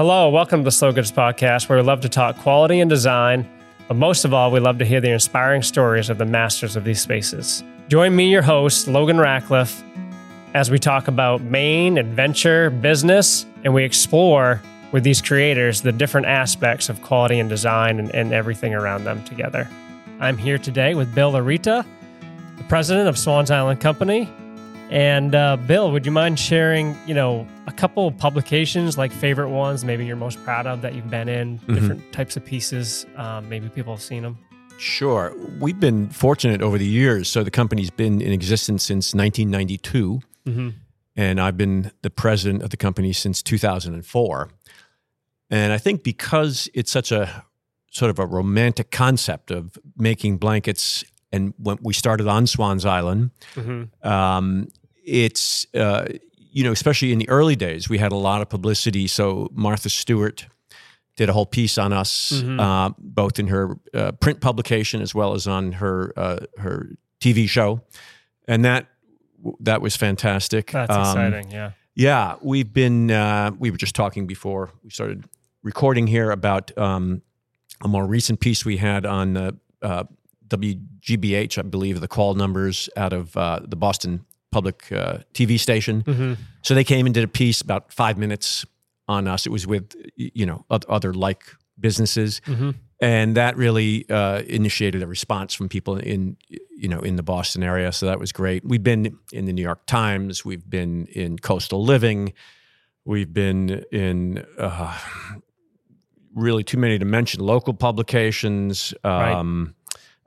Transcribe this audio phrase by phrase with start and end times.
[0.00, 3.46] Hello, welcome to the Slow Goods Podcast, where we love to talk quality and design,
[3.86, 6.84] but most of all, we love to hear the inspiring stories of the masters of
[6.84, 7.62] these spaces.
[7.88, 9.84] Join me, your host, Logan Ratcliffe,
[10.54, 16.28] as we talk about Maine, adventure, business, and we explore with these creators the different
[16.28, 19.68] aspects of quality and design and, and everything around them together.
[20.18, 21.84] I'm here today with Bill Laurita,
[22.56, 24.30] the president of Swans Island Company.
[24.90, 29.48] And uh, Bill, would you mind sharing, you know, a couple of publications, like favorite
[29.50, 33.48] ones, maybe you're most proud of that you've been in, different types of pieces, um,
[33.48, 34.36] maybe people have seen them.
[34.78, 35.32] Sure.
[35.60, 37.28] We've been fortunate over the years.
[37.28, 40.68] So the company's been in existence since 1992, Mm-hmm.
[41.16, 44.48] and I've been the president of the company since 2004.
[45.50, 47.44] And I think because it's such a
[47.92, 53.30] sort of a romantic concept of making blankets, and when we started on Swans Island,
[53.54, 54.08] Mm-hmm.
[54.08, 54.68] um,
[55.10, 56.04] it's uh,
[56.52, 59.06] you know especially in the early days we had a lot of publicity.
[59.06, 60.46] So Martha Stewart
[61.16, 62.60] did a whole piece on us, Mhm.
[62.60, 67.46] uh, both in her uh, print publication as well as on her uh, her TV
[67.48, 67.82] show,
[68.48, 68.86] and that
[69.60, 70.70] that was fantastic.
[70.70, 71.50] That's Um, exciting.
[71.50, 71.70] Yeah.
[71.94, 73.10] yeah, we've been.
[73.10, 75.24] Uh, we were just talking before we started
[75.62, 77.22] recording here about um,
[77.82, 79.50] a more recent piece we had on uh,
[79.82, 80.04] uh,
[80.48, 86.02] WGBH, I believe, the call numbers out of uh, the Boston Public uh, TV station.
[86.02, 86.32] Mm-hmm.
[86.62, 88.64] So they came and did a piece about five minutes
[89.08, 89.46] on us.
[89.46, 91.42] It was with you know other like
[91.78, 92.70] businesses, Mm-hmm.
[93.00, 96.36] and that really uh, initiated a response from people in
[96.76, 97.92] you know in the Boston area.
[97.92, 98.64] So that was great.
[98.64, 100.44] We've been in the New York Times.
[100.44, 102.32] We've been in Coastal Living.
[103.04, 104.98] We've been in uh,
[106.34, 107.40] really too many to mention.
[107.40, 108.92] Local publications.
[109.04, 109.74] Right.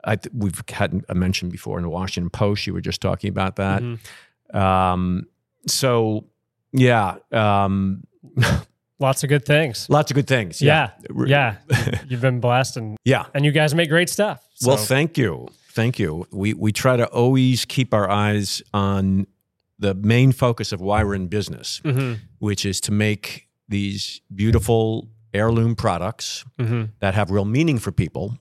[0.06, 2.66] I th- we've had a mention before in the Washington Post.
[2.66, 3.82] You were just talking about that.
[3.82, 4.54] Mhm.
[4.54, 5.26] Um,
[5.66, 6.24] so
[6.72, 8.04] yeah, um,
[9.00, 9.88] Lots of good things.
[9.90, 10.62] lots of good things.
[10.62, 10.90] Yeah.
[11.26, 11.56] Yeah.
[12.08, 13.26] You've been blessed and, yeah.
[13.34, 14.40] and you guys make great stuff.
[14.64, 15.48] Well, thank you.
[15.72, 16.26] Thank you.
[16.30, 19.26] We we try to always keep our eyes on
[19.80, 22.18] the main focus of why we're in business, Mhm.
[22.38, 26.90] which is to make these beautiful heirloom products Mhm.
[27.00, 28.38] that have real meaning for people.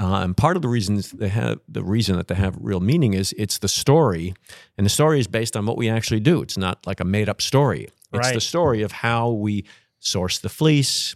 [0.00, 3.12] Uh, and part of the reasons they have the reason that they have real meaning
[3.12, 4.32] is it's the story,
[4.78, 6.40] and the story is based on what we actually do.
[6.42, 7.82] It's not like a made up story.
[8.12, 8.34] It's Right.
[8.34, 9.64] the story of how we
[9.98, 11.14] source the fleece,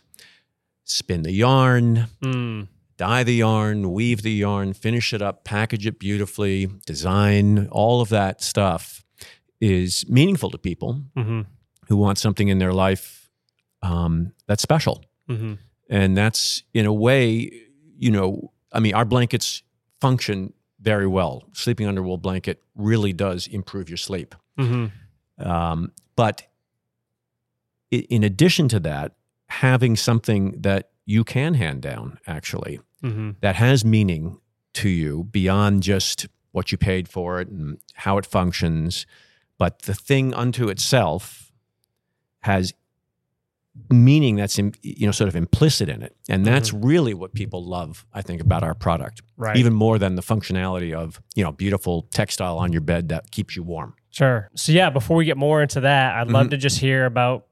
[0.85, 2.69] spin the yarn, Mm.
[2.99, 8.11] dye the yarn, weave the yarn, finish it up, package it beautifully, design, all of
[8.11, 9.03] that stuff
[9.61, 11.47] is meaningful to people Mhm.
[11.89, 13.31] who want something in their life
[13.83, 15.05] um, that's special.
[15.29, 15.59] Mhm.
[15.91, 17.51] And that's, in a way,
[17.99, 19.63] you know, I mean, our blankets
[20.01, 21.45] function very well.
[21.53, 24.35] Sleeping under a wool blanket really does improve your sleep.
[24.59, 24.91] Mhm.
[25.39, 26.43] Um, but
[27.91, 29.15] in addition to that,
[29.49, 33.37] having something that you can hand down, actually, Mhm.
[33.41, 34.39] that has meaning
[34.75, 39.07] to you beyond just what you paid for it and how it functions,
[39.59, 41.53] but the thing unto itself
[42.41, 42.75] has
[43.91, 47.65] meaning that's in, you know sort of implicit in it and that's really what people
[47.65, 49.57] love i think about our product Right.
[49.57, 53.57] even more than the functionality of you know beautiful textile on your bed that keeps
[53.57, 54.49] you warm Sure.
[54.55, 56.51] So yeah, before we get more into that, I'd love Mhm.
[56.51, 57.47] to just hear about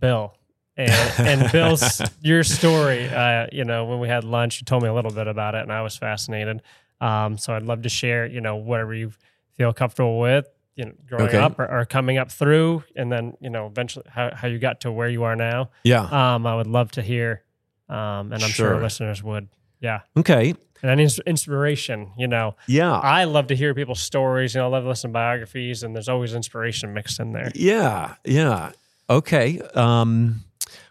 [0.00, 0.34] Bill
[0.76, 0.90] and,
[1.20, 3.08] and Bill's your story.
[3.08, 5.62] Uh, you know, when we had lunch, you told me a little bit about it,
[5.62, 6.60] and I was fascinated.
[7.00, 9.12] Um, so I'd love to share, you know, whatever you
[9.56, 11.36] feel comfortable with, you know, growing Okay.
[11.36, 14.80] up or, or coming up through, and then you know, eventually how, how you got
[14.82, 15.68] to where you are now.
[15.84, 17.42] yeah Um, I would love to hear,
[17.90, 18.80] um, and I'm sure, Sure.
[18.80, 19.48] listeners would.
[19.80, 22.54] Yeah, okay and any inspiration, you know.
[22.68, 24.54] yeah I love to hear people's stories.
[24.54, 27.50] You know, I love to listen to biographies, and there's always inspiration mixed in there.
[27.54, 28.70] Yeah, yeah.
[29.10, 29.60] Okay.
[29.74, 30.44] Um,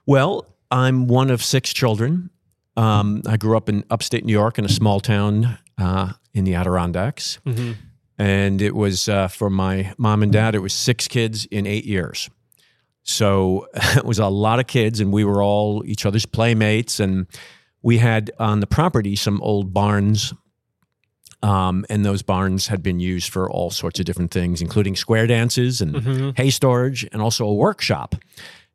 [0.06, 2.30] well, I'm one of six children.
[2.75, 6.56] Um, I grew up in upstate New York in a small town uh, in the
[6.56, 7.40] Adirondacks.
[7.46, 7.72] Mm-hmm.
[8.18, 11.86] And it was uh, for my mom and dad, it was six kids in eight
[11.86, 12.30] years.
[13.04, 17.00] So it was a lot of kids, and we were all each other's playmates.
[17.00, 17.28] And
[17.84, 20.34] we had on the property some old barns.
[21.44, 25.28] Um, and those barns had been used for all sorts of different things, including square
[25.28, 26.30] dances and Mm-hmm.
[26.36, 28.16] hay storage and also a workshop.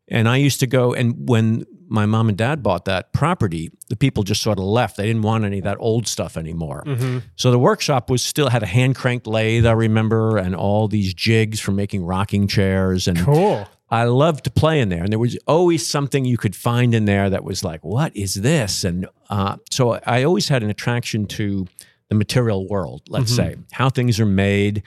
[0.06, 3.96] And I used to go, and when my mom and dad bought that property, the
[3.96, 4.96] people just sort of left.
[4.96, 6.82] They didn't want any of that old stuff anymore.
[6.86, 7.18] Mm-hmm.
[7.36, 11.12] So the workshop was still had a hand cranked lathe, I remember, and all these
[11.14, 13.06] jigs for making rocking chairs.
[13.06, 13.68] And Cool.
[13.90, 15.02] I loved to play in there.
[15.02, 18.34] And there was always something you could find in there that was like, what is
[18.34, 18.84] this?
[18.84, 21.66] And uh, so I always had an attraction to
[22.08, 23.36] the material world, let's Mhm.
[23.36, 24.82] say, how things are made.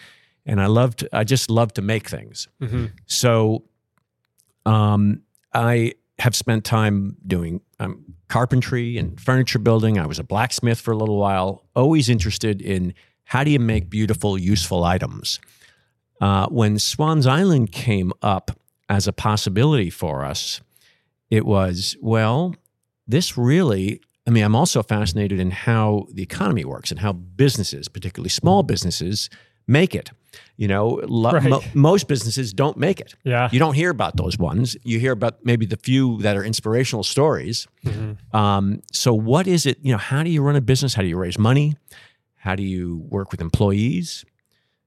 [0.48, 2.48] And I loved, I just loved to make things.
[2.62, 2.86] Mm-hmm.
[3.06, 3.64] So
[4.66, 5.22] um,
[5.54, 10.00] I have spent time doing um, carpentry and furniture building.
[10.00, 12.94] I was a blacksmith for a little while, always interested in
[13.26, 15.40] how do you make beautiful, useful items.
[16.22, 18.58] Uh, when Swans Island came up
[18.88, 20.62] as a possibility for us,
[21.30, 22.56] it was, well,
[23.08, 27.88] this really, I mean, I'm also fascinated in how the economy works and how businesses,
[27.88, 29.30] particularly small businesses,
[29.68, 30.12] make it.
[30.58, 31.50] You know, lo- Right.
[31.50, 33.14] mo- most businesses don't make it.
[33.24, 33.50] Yeah.
[33.52, 34.78] You don't hear about those ones.
[34.84, 37.68] You hear about maybe the few that are inspirational stories.
[37.86, 38.18] Mhm.
[38.34, 39.78] Um, so, what is it?
[39.82, 40.94] You know, how do you run a business?
[40.96, 41.76] How do you raise money?
[42.38, 44.24] How do you work with employees?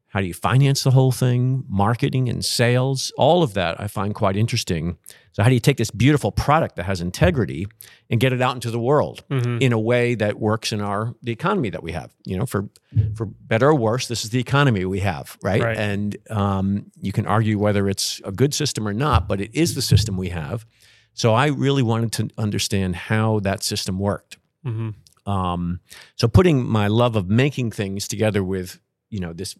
[0.08, 1.64] How do you finance the whole thing?
[1.68, 4.96] Marketing and sales, all of that I find quite interesting.
[5.32, 7.66] So, how do you take this beautiful product that has integrity
[8.10, 9.60] and get it out into the world Mhm.
[9.60, 12.10] in a way that works in our the economy that we have?
[12.24, 12.68] You know, for
[13.14, 15.62] for better or worse, this is the economy we have, right?
[15.62, 15.76] Right.
[15.76, 19.74] And um, you can argue whether it's a good system or not, but it is
[19.74, 20.64] the system we have.
[21.12, 24.38] So, I really wanted to understand how that system worked.
[24.66, 24.94] Mhm.
[25.26, 25.80] Um,
[26.16, 28.80] so putting my love of making things together with
[29.10, 29.54] you know this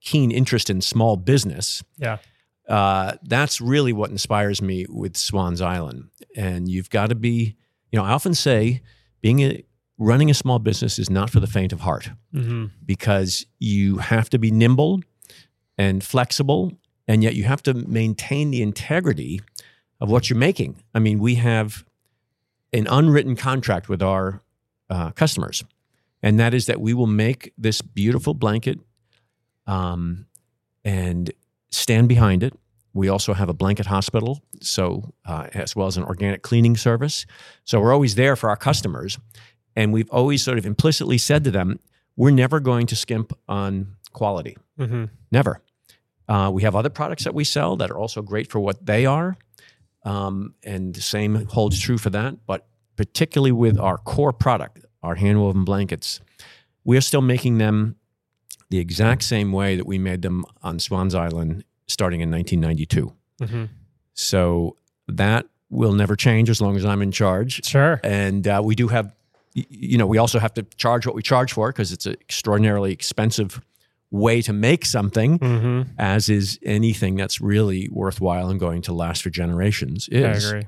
[0.00, 2.18] keen interest in small business, Yeah.
[2.68, 6.10] uh, that's really what inspires me with Swans Island.
[6.36, 7.56] And you've got to be,
[7.90, 8.82] you know, I often say,
[9.20, 9.62] being a
[9.98, 14.30] running a small business is not for the faint of heart hmm because you have
[14.30, 15.00] to be nimble
[15.76, 16.72] and flexible,
[17.08, 19.40] and yet you have to maintain the integrity
[20.00, 20.76] of what you're making.
[20.94, 21.84] I mean, we have
[22.72, 24.40] an unwritten contract with our
[24.90, 25.64] uh, customers,
[26.22, 28.78] and that is that we will make this beautiful blanket
[29.68, 30.26] um,
[30.84, 31.30] and
[31.70, 32.54] stand behind it.
[32.94, 37.26] We also have a blanket hospital, so uh, as well as an organic cleaning service.
[37.64, 39.18] So we're always there for our customers,
[39.76, 41.78] and we've always sort of implicitly said to them,
[42.16, 44.56] we're never going to skimp on quality.
[44.76, 45.60] hmm Never.
[46.28, 49.06] Uh, we have other products that we sell that are also great for what they
[49.06, 49.36] are.
[50.04, 52.46] Um, and the same holds true for that.
[52.46, 52.66] But
[52.96, 56.20] particularly with our core product, our handwoven blankets,
[56.84, 57.96] we are still making them
[58.70, 63.12] the exact same way that we made them on Swans Island starting in 1992.
[63.46, 63.64] hmm
[64.14, 64.76] So
[65.06, 68.00] that will never change as long as I'm in charge Sure.
[68.02, 69.14] and uh, we do have
[69.54, 72.92] you know we also have to charge what we charge for because it's an extraordinarily
[72.92, 73.60] expensive
[74.10, 79.22] way to make something hmm as is anything that's really worthwhile and going to last
[79.22, 80.66] for generations I is agree.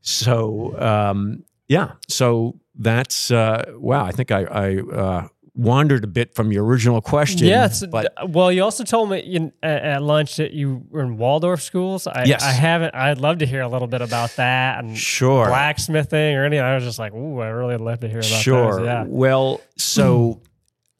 [0.00, 5.28] so um, yeah so that's uh, wow i think i, I uh,
[5.58, 7.84] wandered a bit from your original question Yes.
[7.84, 12.06] but well, you also told me in, at, lunch that you were in Waldorf schools.
[12.06, 12.44] I, Yes.
[12.44, 12.94] I haven't.
[12.94, 16.64] I'd love to hear a little bit about that and sure blacksmithing or anything.
[16.64, 18.40] I was just like, ooh, I really love to hear about that.
[18.42, 18.86] sure those.
[18.86, 19.04] Yeah.
[19.08, 20.40] well so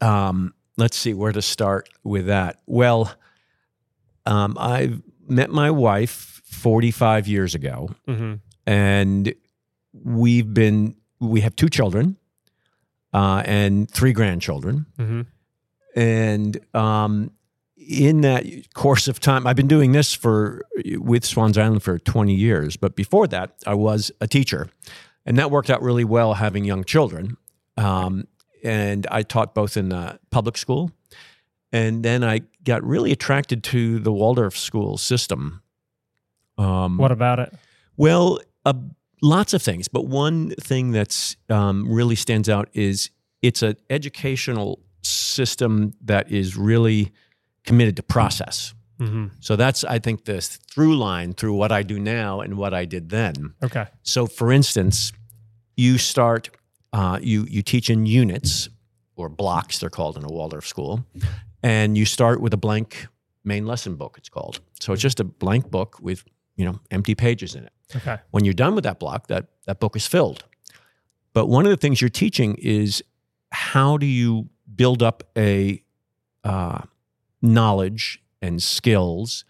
[0.01, 3.13] um, let's see where to start with that well
[4.25, 4.93] um, i
[5.27, 8.35] met my wife 45 years ago hmm
[8.67, 9.33] and
[9.93, 12.17] we've been we have two children
[13.13, 14.85] uh, and three grandchildren.
[14.97, 15.21] Hmm
[15.95, 17.31] and um,
[17.75, 18.45] in that
[18.75, 20.63] course of time i've been doing this for
[20.97, 24.69] with swans island for 20 years but before that i was a teacher.
[25.25, 27.37] And that worked out really well having young children.
[27.75, 28.27] Um,
[28.63, 30.91] and i taught both in the public school
[31.71, 35.61] and then i got really attracted to the waldorf school system.
[36.59, 37.53] Um, What about it?
[37.97, 38.73] well, uh,
[39.21, 43.09] lots of things, but one thing that's um, really stands out is
[43.41, 47.11] it's an educational system that is really
[47.63, 48.73] committed to process.
[48.97, 52.73] hmm So that's, I think, the through line through what I do now and what
[52.73, 53.53] I did then.
[53.63, 53.85] Okay.
[54.03, 55.13] So, for instance,
[55.77, 56.49] you start,
[56.91, 58.69] uh, you you teach in units
[59.15, 61.05] or blocks, they're called in a Waldorf school,
[61.63, 63.07] and you start with a blank
[63.43, 64.15] main lesson book.
[64.17, 64.59] It's called.
[64.79, 66.23] So it's just a blank book with
[66.57, 67.71] you know empty pages in it.
[67.95, 68.17] Okay.
[68.31, 70.43] When you're done with that block, that that book is filled.
[71.33, 73.03] But one of the things you're teaching is
[73.51, 75.83] how do you build up a
[76.43, 76.81] uh,
[77.41, 79.43] knowledge and skills,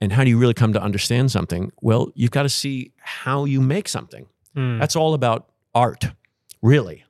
[0.00, 1.72] and how do you really come to understand something?
[1.80, 4.26] Well, you've got to see how you make something.
[4.56, 4.78] Mm.
[4.80, 6.04] That's all about art,
[6.62, 7.04] really.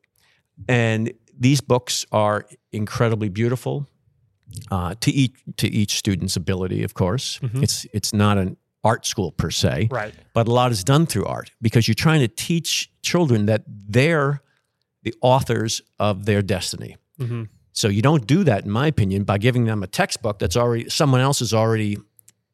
[0.68, 3.86] And these books are incredibly beautiful
[4.70, 6.82] uh, to each to each student's ability.
[6.84, 7.62] Of course, Mhm.
[7.62, 10.14] it's it's not an art school per se, Right.
[10.34, 14.42] but a lot is done through art because you're trying to teach children that they're
[15.02, 16.96] the authors of their destiny.
[17.18, 20.56] hmm So you don't do that, in my opinion, by giving them a textbook that's
[20.56, 21.98] already someone else has already,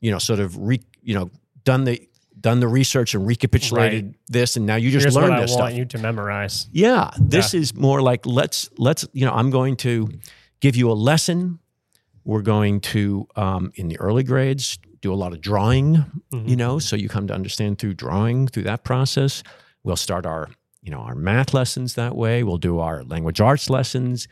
[0.01, 1.31] you know, sort of re, you know,
[1.65, 2.01] done the
[2.41, 5.51] done the research and recapitulated this, and now you just Here's learn what I this
[5.55, 5.79] want stuff.
[5.79, 6.69] you to memorize.
[6.73, 10.09] Yeah, this is more like let's let's you know I'm going to
[10.61, 11.59] give you a lesson.
[12.25, 16.49] We're going to um, in the early grades do a lot of drawing, Mhm.
[16.49, 19.43] you know, so you come to understand through drawing through that process.
[19.83, 20.49] We'll start our,
[20.83, 22.43] you know, our math lessons that way.
[22.43, 24.29] We'll do our language arts lessons.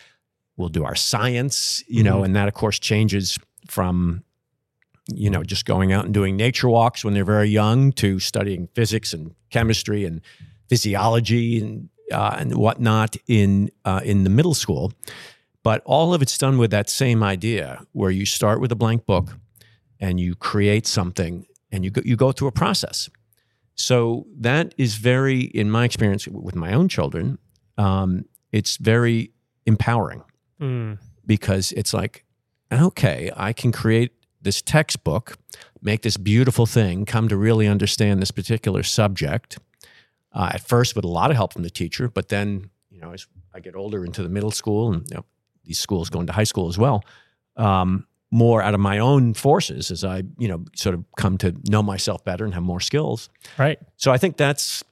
[0.57, 2.25] We'll do our science, you know, Mhm.
[2.27, 4.23] and that of course changes from
[5.15, 8.69] you know, just going out and doing nature walks when they're very young to studying
[8.75, 10.21] physics and chemistry and
[10.69, 14.93] physiology and uh, and whatnot in uh, in the middle school.
[15.63, 19.07] But all of it's done with that same idea, where you start with a blank
[19.07, 19.39] book
[20.01, 23.09] and you create something, and you go, you go through a process.
[23.75, 27.39] So that is very, in my experience with my own children,
[27.77, 29.31] um, it's very
[29.67, 30.23] empowering
[30.61, 30.99] Mm.
[31.25, 32.25] because it's like,
[32.73, 34.11] okay, I can create
[34.43, 35.37] this textbook,
[35.81, 39.59] make this beautiful thing, come to really understand this particular subject.
[40.33, 43.13] Uh, at first, with a lot of help from the teacher, but then, you know,
[43.13, 45.25] as I get older into the middle school and you know,
[45.65, 47.05] these schools go into high school as well,
[47.57, 51.55] um, more out of my own forces as I, you know, sort of come to
[51.71, 53.31] know myself better and have more skills.
[53.59, 53.79] Right.
[53.97, 54.85] So I think that's,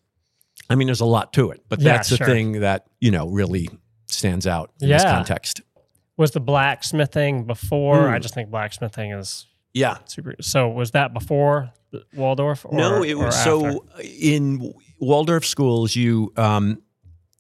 [0.70, 2.26] I mean, there's a lot to it, but Yeah, that's the sure.
[2.26, 3.68] thing that, you know, really
[4.06, 5.60] stands out in this context.
[6.16, 7.98] Was the blacksmithing before?
[8.08, 8.12] Mm.
[8.14, 9.98] I just think blacksmithing is Yeah.
[10.06, 10.34] super.
[10.40, 11.72] So was that before
[12.14, 12.64] Waldorf?
[12.64, 16.80] Or, no, it was so in Waldorf schools, you, um,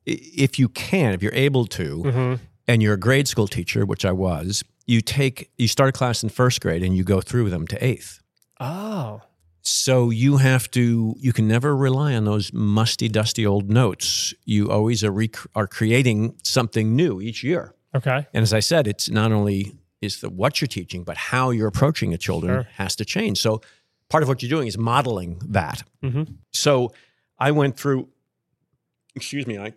[0.04, 2.38] if you can, if you're able to, Mhm.
[2.68, 6.22] and you're a grade school teacher, which I was, you take, you start a class
[6.22, 8.20] in first grade and you go through them to eighth.
[8.60, 9.20] Oh,
[9.62, 14.32] So you have to, you can never rely on those musty, dusty old notes.
[14.44, 17.74] You always are, rec- are creating something new each year.
[17.94, 18.26] okay.
[18.32, 21.66] And as I said, it's not only is the what you're teaching, but how you're
[21.68, 22.68] approaching the children Sure.
[22.74, 23.38] has to change.
[23.40, 23.60] So
[24.08, 25.82] part of what you're doing is modeling that.
[26.02, 26.34] Mhm.
[26.52, 26.92] So
[27.38, 28.08] I went through,
[29.14, 29.72] excuse me, I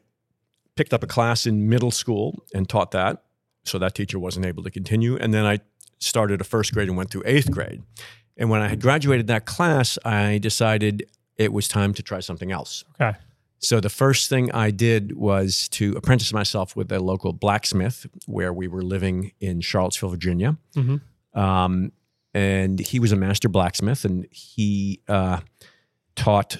[0.75, 3.23] picked up a class in middle school and taught that.
[3.65, 5.15] So that teacher wasn't able to continue.
[5.17, 5.59] And then I
[5.99, 7.83] started a first grade and went through eighth grade.
[8.37, 11.05] And when I had graduated that class, I decided
[11.37, 12.83] it was time to try something else.
[12.99, 13.17] Okay.
[13.59, 18.53] So the first thing I did was to apprentice myself with a local blacksmith where
[18.53, 20.57] we were living in Charlottesville, Virginia.
[20.75, 21.01] Mhm.
[21.33, 21.91] Um,
[22.33, 25.41] and he was a master blacksmith, and he uh,
[26.15, 26.57] taught.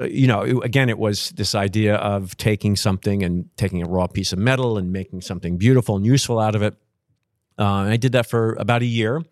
[0.00, 4.06] Uh, You know, again, it was this idea of taking something and taking a raw
[4.06, 6.74] piece of metal and making something beautiful and useful out of it.
[7.58, 9.22] Uh, and I did that for about a year.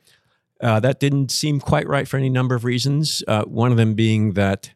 [0.61, 3.23] Uh, that didn't seem quite right for any number of reasons.
[3.27, 4.71] Uh, one of them being that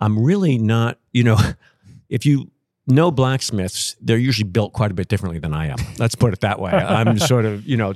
[0.00, 1.38] I'm really not, you know,
[2.08, 2.50] if you
[2.86, 5.78] know blacksmiths, they're usually built quite a bit differently than I am.
[5.98, 6.70] Let's put it that way.
[6.72, 7.94] I'm sort of, you know,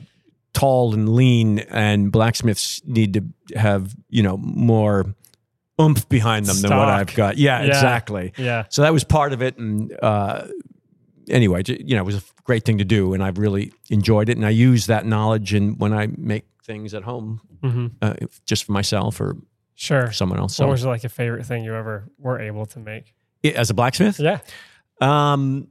[0.55, 5.14] tall and lean, and blacksmiths need to have, you know, more
[5.80, 7.37] oomph behind them than what I've got.
[7.37, 7.66] Yeah, Yeah.
[7.68, 8.32] exactly.
[8.37, 8.64] Yeah.
[8.68, 9.56] So that was part of it.
[9.58, 10.47] And uh,
[11.28, 14.37] anyway, you know, it was a great thing to do, and I've really enjoyed it.
[14.37, 18.14] And I use that knowledge and when I make things at home, hmm uh,
[18.47, 19.37] just for myself or
[19.75, 20.11] Sure.
[20.12, 20.58] someone else.
[20.58, 23.14] What was like a favorite thing you ever were able to make?
[23.44, 24.40] as a blacksmith, Yeah.
[25.00, 25.68] Um,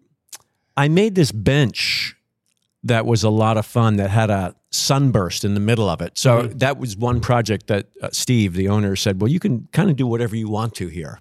[0.77, 2.15] I made this bench
[2.83, 6.17] that was a lot of fun that had a sunburst in the middle of it.
[6.17, 6.59] So Mhm.
[6.59, 9.95] that was one project that uh, Steve, the owner, said, "Well, you can kind of
[9.95, 11.19] do whatever you want to here."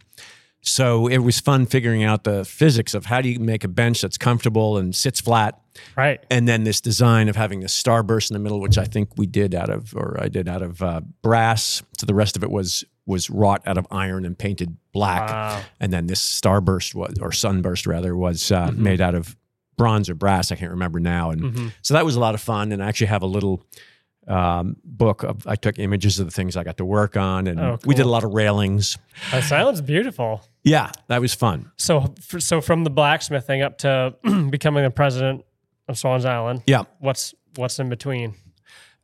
[0.62, 4.00] So it was fun figuring out the physics of how do you make a bench
[4.00, 5.60] that's comfortable and sits flat,
[5.96, 6.18] Right.
[6.28, 9.26] and then this design of having this starburst in the middle, which I think we
[9.26, 11.82] did out of, or I did out of uh, brass.
[11.98, 15.60] So the rest of it was was wrought out of iron and painted black Wow.
[15.78, 18.78] and then this starburst was or sunburst rather was uh, Mhm.
[18.78, 19.36] made out of
[19.76, 21.72] bronze or brass i can't remember now and Mhm.
[21.82, 23.62] so that was a lot of fun and i actually have a little
[24.28, 27.60] um, book of i took images of the things i got to work on and
[27.60, 28.98] Oh, we did a lot of railings
[29.30, 30.42] That sounds beautiful.
[30.64, 34.14] yeah that was fun So, f- so from the blacksmithing up to
[34.50, 35.44] becoming the president
[35.88, 36.62] of Swans Island.
[36.66, 36.82] Yeah.
[36.98, 38.34] What's what's in between?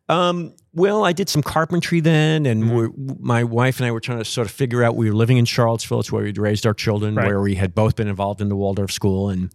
[0.08, 2.74] um, well i did some carpentry then and Mhm.
[2.74, 5.36] we're, my wife and i were trying to sort of figure out we were living
[5.36, 7.28] in charlottesville it's where we'd raised our children Right.
[7.28, 9.50] where we had both been involved in the waldorf school and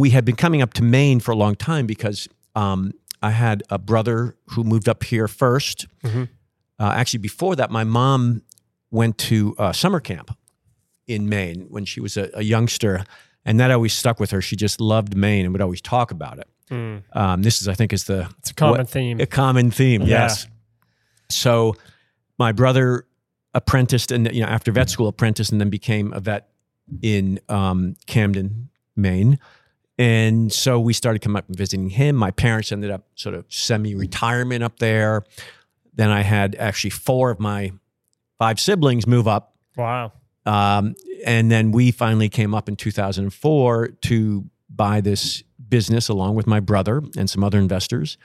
[0.00, 3.62] we had been coming up to maine for a long time because um, i had
[3.70, 6.28] a brother who moved up here 1st Mhm.
[6.78, 8.42] Uh, actually, before that, my mom
[8.90, 10.36] went to uh, summer camp
[11.06, 13.04] in Maine when she was a, a youngster,
[13.44, 14.42] and that always stuck with her.
[14.42, 16.48] She just loved Maine and would always talk about it.
[16.72, 17.02] Mm.
[17.12, 19.20] Um, this is, I think, is the It's a common What- theme.
[19.20, 20.02] a common theme.
[20.02, 20.22] Yeah.
[20.26, 20.48] Yes.
[21.28, 21.76] So,
[22.36, 23.06] my brother
[23.54, 26.48] apprenticed, and you know, after vet school, apprenticed, and then became a vet
[27.00, 29.38] in um, Camden, Maine.
[29.98, 32.16] And so we started coming up and visiting him.
[32.16, 35.24] My parents ended up sort of semi-retirement up there.
[35.94, 37.72] Then I had actually four of my
[38.38, 39.54] five siblings move up.
[39.76, 40.12] wow.
[40.44, 46.48] Um, and then we finally came up in 2004 to buy this business along with
[46.48, 48.18] my brother and some other investors.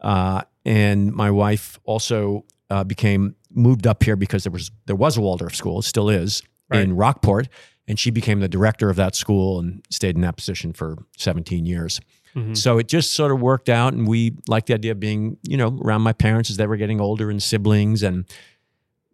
[0.00, 5.16] Uh, and my wife also uh, became moved up here because there was there was
[5.16, 7.48] a Waldorf school, still is in Rockport,
[7.88, 11.66] and she became the director of that school and stayed in that position for 17
[11.66, 12.00] years.
[12.36, 12.56] Mhm.
[12.56, 15.56] So it just sort of worked out, and we liked the idea of being, you
[15.56, 18.02] know, around my parents as they were getting older and siblings.
[18.04, 18.24] And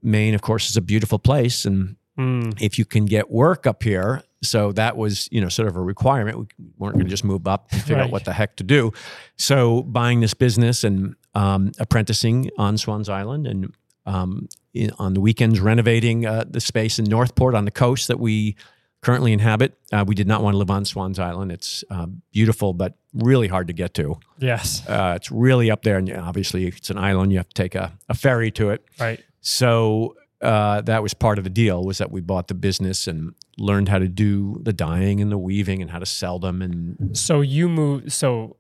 [0.03, 2.55] Maine, of course, is a beautiful place, and Mm.
[2.61, 5.81] if you can get work up here, so that was, you know, sort of a
[5.83, 6.39] requirement.
[6.39, 6.47] We
[6.79, 8.05] weren't going to just move up and figure Right.
[8.05, 8.93] out what the heck to do.
[9.37, 13.73] So buying this business and um, apprenticing on Swans Island, and
[14.07, 18.19] um, in, on the weekends renovating uh, the space in Northport on the coast that
[18.19, 18.57] we
[19.03, 19.79] currently inhabit.
[19.93, 21.53] Uh, we did not want to live on Swans Island.
[21.53, 24.19] It's uh, beautiful, but really hard to get to.
[24.39, 24.87] Yes.
[24.89, 27.33] Uh, it's really up there, and obviously it's an island.
[27.33, 28.85] You have to take a, a ferry to it.
[28.99, 29.23] Right.
[29.41, 33.35] So uh, that was part of the deal was that we bought the business and
[33.59, 36.61] learned how to do the dyeing and the weaving and how to sell them.
[36.61, 38.13] And So you moved.
[38.13, 38.57] So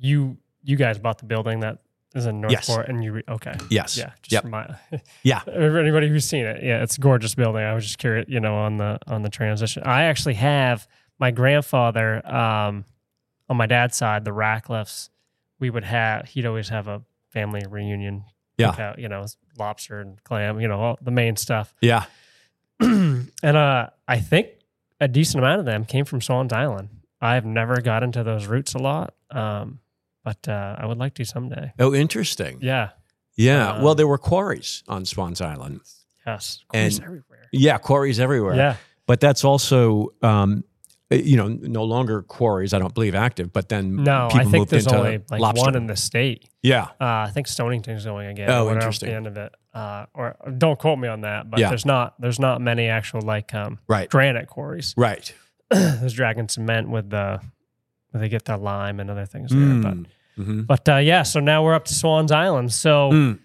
[0.00, 1.78] you you guys bought the building that
[2.14, 2.68] is in Yes.
[2.68, 3.54] Northport, and you re- okay.
[3.70, 4.10] yes, Yeah.
[4.22, 4.44] Just Yep.
[4.44, 4.74] my,
[5.22, 5.40] Yeah.
[5.46, 7.62] Anybody who's seen it, yeah, it's a gorgeous building.
[7.62, 9.82] I was just curious, you know, on the on the transition.
[9.84, 10.86] I actually have
[11.18, 12.84] my grandfather um,
[13.48, 15.10] on my dad's side, the Ratcliffes.
[15.60, 16.26] We would have.
[16.28, 18.24] He'd always have a family reunion.
[18.56, 18.94] Yeah.
[18.96, 19.26] you know,
[19.58, 20.60] lobster and clam.
[20.60, 21.74] You know, all the Maine stuff.
[21.80, 22.04] yeah,
[22.80, 24.48] and uh, I think
[25.00, 26.88] a decent amount of them came from Swans Island.
[27.20, 29.80] I've never got into those roots a lot, um,
[30.24, 31.72] but uh, I would like to someday.
[31.78, 32.58] Oh, interesting.
[32.60, 32.90] Yeah.
[33.36, 33.72] Yeah.
[33.74, 35.80] Um, well, there were quarries on Swans Island.
[36.26, 36.64] Yes.
[36.72, 37.22] And- everywhere.
[37.52, 38.56] Yeah, quarries everywhere.
[38.56, 38.76] Yeah.
[39.06, 40.64] But that's also, um,
[41.12, 42.72] uh, you know, no longer quarries.
[42.72, 43.52] I don't believe active.
[43.52, 45.64] But then No, people I think moved there's into only like lobster.
[45.66, 46.48] one in the state.
[46.62, 48.50] yeah, Uh, I think Stonington's going again.
[48.50, 49.10] Oh, interesting.
[49.10, 51.68] At the end of it, uh, or don't quote me on that, but Yeah.
[51.68, 54.94] there's not there's not many actual like um, right, granite quarries.
[54.96, 55.32] right.
[55.70, 57.40] there's dragon cement with the
[58.22, 59.80] they get the lime and other things there.
[59.82, 60.06] But Mm.
[60.38, 60.66] Mhm.
[60.66, 62.72] but uh, yeah, so now we're up to Swans Island.
[62.72, 63.38] So Mm.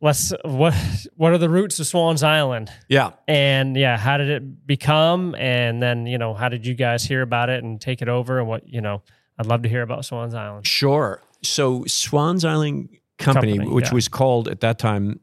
[0.00, 0.74] let's what
[1.16, 2.70] what are the roots of Swans Island?
[2.88, 3.10] Yeah.
[3.28, 5.34] And yeah, how did it become?
[5.36, 8.38] And then you know, how did you guys hear about it and take it over?
[8.38, 9.02] And what you know,
[9.38, 10.66] I'd love to hear about Swans Island.
[10.66, 11.22] Sure.
[11.42, 13.94] So Swans Island Company, Company, which yeah.
[13.94, 15.20] was called at that time,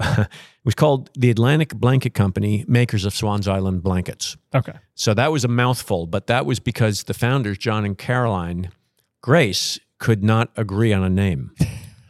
[0.00, 0.28] it
[0.64, 4.36] was called the Atlantic Blanket Company, makers of Swans Island blankets.
[4.54, 4.74] Okay.
[4.94, 8.70] So that was a mouthful, but that was because the founders, John and Caroline
[9.22, 11.52] Grace, could not agree on a name.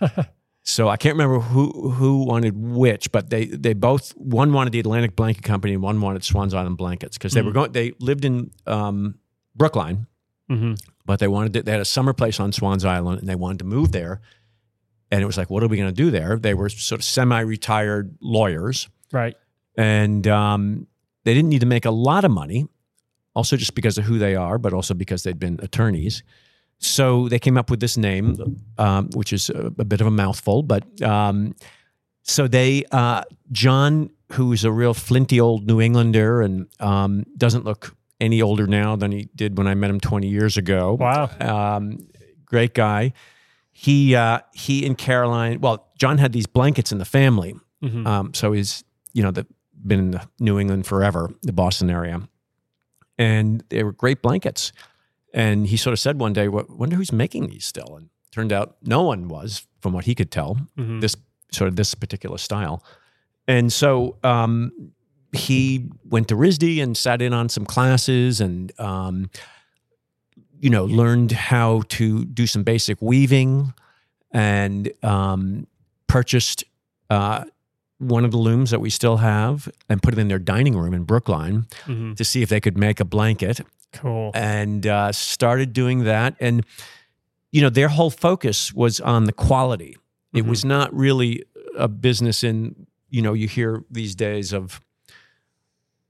[0.65, 4.81] so I can't remember who who wanted which, but they they both one wanted the
[4.81, 7.73] Atlantic Blanket Company and one wanted Swans Island blankets because they were going.
[7.73, 9.19] They lived in um,
[9.55, 10.07] Brookline,
[10.49, 10.75] hmm
[11.07, 13.61] but they wanted to, they had a summer place on Swans Island and they wanted
[13.61, 14.21] to move there.
[15.11, 16.37] And it was like, what are we going to do there?
[16.37, 19.37] They were sort of semi-retired lawyers, Right.
[19.77, 20.87] and um,
[21.25, 22.67] they didn't need to make a lot of money,
[23.35, 26.23] also just because of who they are, but also because they'd been attorneys.
[26.79, 30.11] So they came up with this name, um, which is a, a bit of a
[30.11, 30.63] mouthful.
[30.63, 31.55] But um,
[32.23, 37.95] so they, uh, John, who's a real flinty old New Englander and um, doesn't look
[38.21, 41.31] any older now than he did when I met him 20 years ago Wow.
[41.77, 41.99] um,
[42.47, 43.13] great guy.
[43.79, 45.61] He uh, he and Caroline.
[45.61, 49.47] Well, John had these blankets in the family, hmm um, so he's you know the,
[49.87, 52.27] been in the New England forever, the Boston area,
[53.19, 54.73] and they were great blankets.
[55.35, 58.51] And he sort of said one day, "What wonder who's making these still?" And turned
[58.51, 61.15] out no one was, from what he could tell, hmm this
[61.53, 62.83] sort of this particular style.
[63.47, 64.73] And so um,
[65.33, 69.31] he went to RISD and sat in on some classes and, um,
[70.61, 73.75] you know, learned how to do some basic weaving
[74.33, 75.67] and um,
[76.07, 76.65] purchased
[77.11, 77.45] uh,
[77.99, 80.93] one of the looms that we still have and put it in their dining room
[80.95, 83.61] in Brookline hmm to see if they could make a blanket
[83.93, 84.31] Cool.
[84.35, 86.35] and uh, started doing that.
[86.41, 86.65] And
[87.53, 89.97] you know, their whole focus was on the quality.
[90.35, 90.49] It Mhm.
[90.49, 91.45] was not really
[91.79, 94.81] a business in you know you hear these days of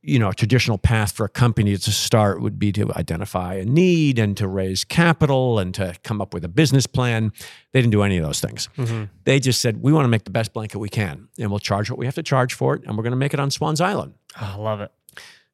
[0.07, 3.65] you know a traditional path for a company to start would be to identify a
[3.65, 7.33] need and to raise capital and to come up with a business plan
[7.73, 10.25] they didn't do any of those things hmm they just said we want to make
[10.25, 12.83] the best blanket we can and we'll charge what we have to charge for it
[12.87, 14.91] and we're going to make it on swans island Oh, I love it.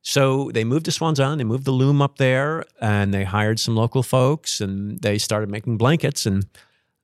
[0.02, 1.38] so they moved to Swans Island.
[1.40, 5.48] They moved the loom up there, and they hired some local folks, and they started
[5.48, 6.26] making blankets.
[6.26, 6.44] And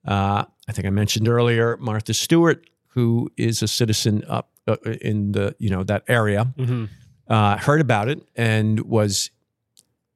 [0.05, 5.31] uh, I think I mentioned earlier Martha Stewart, who is a citizen up uh, in
[5.33, 6.87] the you know that area, hmm
[7.29, 9.31] uh, heard about it and was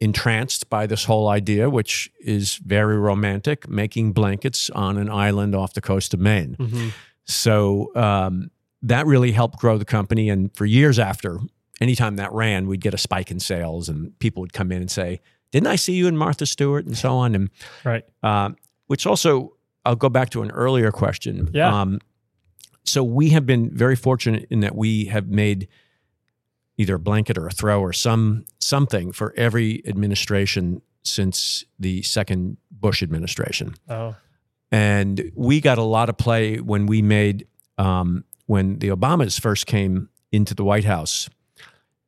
[0.01, 5.75] entranced by this whole idea, which is very romantic, making blankets on an island off
[5.75, 6.55] the coast of Maine.
[6.55, 6.89] hmm
[7.25, 8.51] So um,
[8.83, 10.29] that really helped grow the company.
[10.29, 11.39] And for years after,
[11.81, 14.91] anytime that ran, we'd get a spike in sales, and people would come in and
[14.91, 15.21] say,
[15.53, 17.35] "Didn't I see you in Martha Stewart?" and so on.
[17.37, 17.51] And
[17.85, 18.05] Right.
[18.25, 18.57] um,
[18.89, 19.53] which also,
[19.85, 21.51] I'll go back to an earlier question.
[21.55, 21.81] Yeah.
[21.81, 22.01] Um,
[22.85, 25.69] so we have been very fortunate in that we have made
[26.79, 32.57] either a blanket or a throw or some something for every administration since the second
[32.71, 33.75] Bush administration.
[33.89, 34.15] Oh,
[34.71, 37.47] And we got a lot of play when we made
[37.79, 41.29] um, when the Obamas first came into the White House.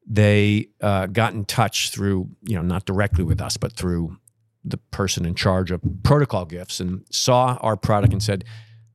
[0.06, 4.18] They uh, got in touch through, you know, not directly with us, but through
[4.62, 8.44] the person in charge of protocol gifts, and saw our product and said,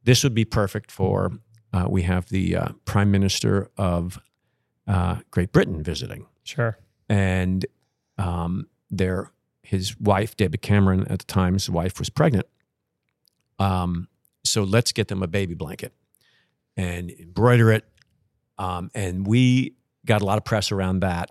[0.04, 1.32] "This would be perfect for."
[1.72, 4.20] Uh, we have the uh, Prime Minister of
[4.90, 6.78] uh, Great Britain visiting, sure.
[7.08, 7.66] and
[8.18, 12.48] um, their his wife, David Cameron, at the time, his wife was pregnant.
[13.60, 14.08] Um,
[14.44, 15.94] so let's get them a baby blanket
[16.76, 17.86] and embroider it.
[18.58, 19.76] Um, and we
[20.06, 21.30] got a lot of press around that.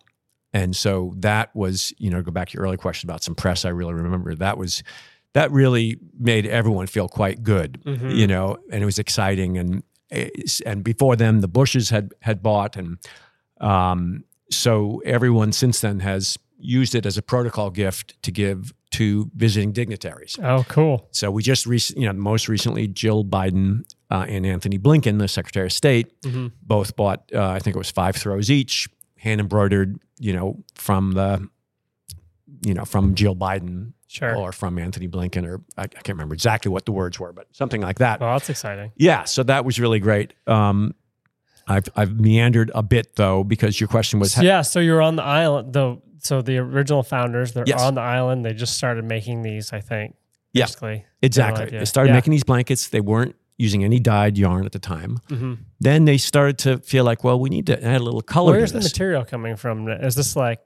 [0.52, 3.64] And so that was, you know, go back to your earlier question about some press.
[3.64, 4.82] I really remember that was
[5.34, 8.14] that really made everyone feel quite good, Mhm.
[8.16, 9.58] you know, and it was exciting.
[9.58, 9.82] And
[10.64, 12.96] and before them, the Bushes had had bought, and
[13.60, 19.30] um, so everyone since then has used it as a protocol gift to give to
[19.36, 20.36] visiting dignitaries.
[20.42, 21.06] Oh, cool.
[21.12, 25.28] So we just recently, you know, most recently, Jill Biden uh, and Antony Blinken, the
[25.28, 26.52] Secretary of State, Mhm.
[26.62, 31.12] both bought, uh, I think it was five throws each, hand embroidered, you know, from
[31.12, 31.46] the,
[32.64, 34.34] you know, from Jill Biden Sure.
[34.34, 37.46] or from Antony Blinken, or I, I can't remember exactly what the words were, but
[37.52, 38.20] something like that.
[38.20, 38.90] Well, that's exciting.
[38.96, 40.32] Yeah, so that was really great.
[40.46, 40.94] Um,
[41.68, 44.62] I've I've meandered a bit though because your question was yeah.
[44.62, 46.02] So you're on the island, though.
[46.20, 47.80] So the original founders, they're Yes.
[47.80, 48.44] on the island.
[48.44, 50.16] They just started making these, I think.
[50.52, 50.64] Yeah.
[50.64, 51.04] Basically.
[51.22, 51.66] exactly.
[51.78, 52.16] They started Yeah.
[52.16, 52.88] making these blankets.
[52.88, 55.18] They weren't using any dyed yarn at the time.
[55.28, 58.52] hmm Then they started to feel like, well, we need to add a little color
[58.52, 59.88] Where's the material coming from?
[59.88, 60.60] Is this like,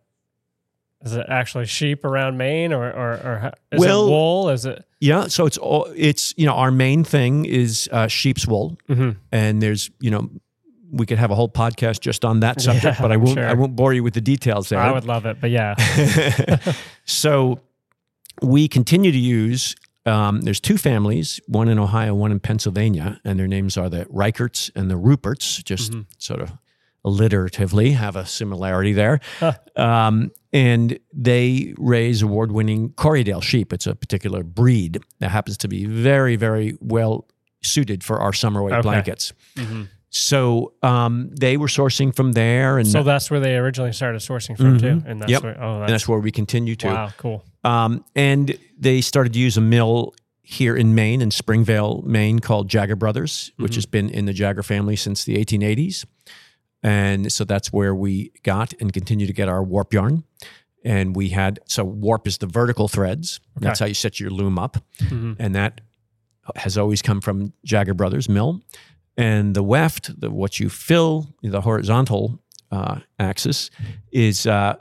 [1.05, 4.49] is it actually sheep around Maine or, or, or is Well- it wool?
[4.51, 4.85] Is it?
[5.01, 9.17] Yeah, so it's all it's you know our main thing is uh, sheep's wool, Mhm.
[9.33, 10.31] and there's you know
[10.93, 13.47] we could have a whole podcast just on that subject, Yeah, but I won't sure.
[13.49, 14.79] I won't bore you with the details there.
[14.79, 15.75] I would love it, but yeah.
[17.05, 17.59] so
[18.41, 19.75] we continue to use.
[20.05, 24.05] Um, there's two families, one in Ohio, one in Pennsylvania, and their names are the
[24.07, 25.63] Reicherts and the Ruperts.
[25.65, 26.07] Just Mhm.
[26.19, 26.53] sort of
[27.07, 29.21] alliteratively have a similarity there.
[29.41, 29.53] Huh.
[29.77, 33.73] Um, and they raise award-winning Corriedale sheep.
[33.73, 37.27] It's a particular breed that happens to be very, very well
[37.63, 38.83] suited for our summer weight Okay.
[38.83, 39.33] blankets.
[39.57, 39.89] Mhm.
[40.15, 44.59] So um, they were sourcing from there, and, So that's where they originally started sourcing
[44.59, 45.07] from too, Mhm.
[45.07, 45.43] and that's Yep.
[45.43, 46.87] where, oh, and that's, that's where we continue to.
[46.87, 47.43] wow, cool.
[47.65, 52.69] Um, and they started to use a mill here in Maine, in Springvale, Maine, called
[52.69, 53.77] Jagger Brothers, which Mhm.
[53.77, 56.05] has been in the Jagger family since the 1880s.
[56.83, 60.25] And so that's where we got and continue to get our warp yarn.
[60.85, 63.41] And we had, so warp is the vertical threads.
[63.59, 64.77] That's how you set your loom up.
[64.99, 65.37] Mhm.
[65.39, 65.81] And that
[66.57, 68.61] has always come from Jagger Brothers Mill.
[69.17, 73.71] And the weft, the, what you fill, the horizontal uh, axis,
[74.11, 74.77] is uh,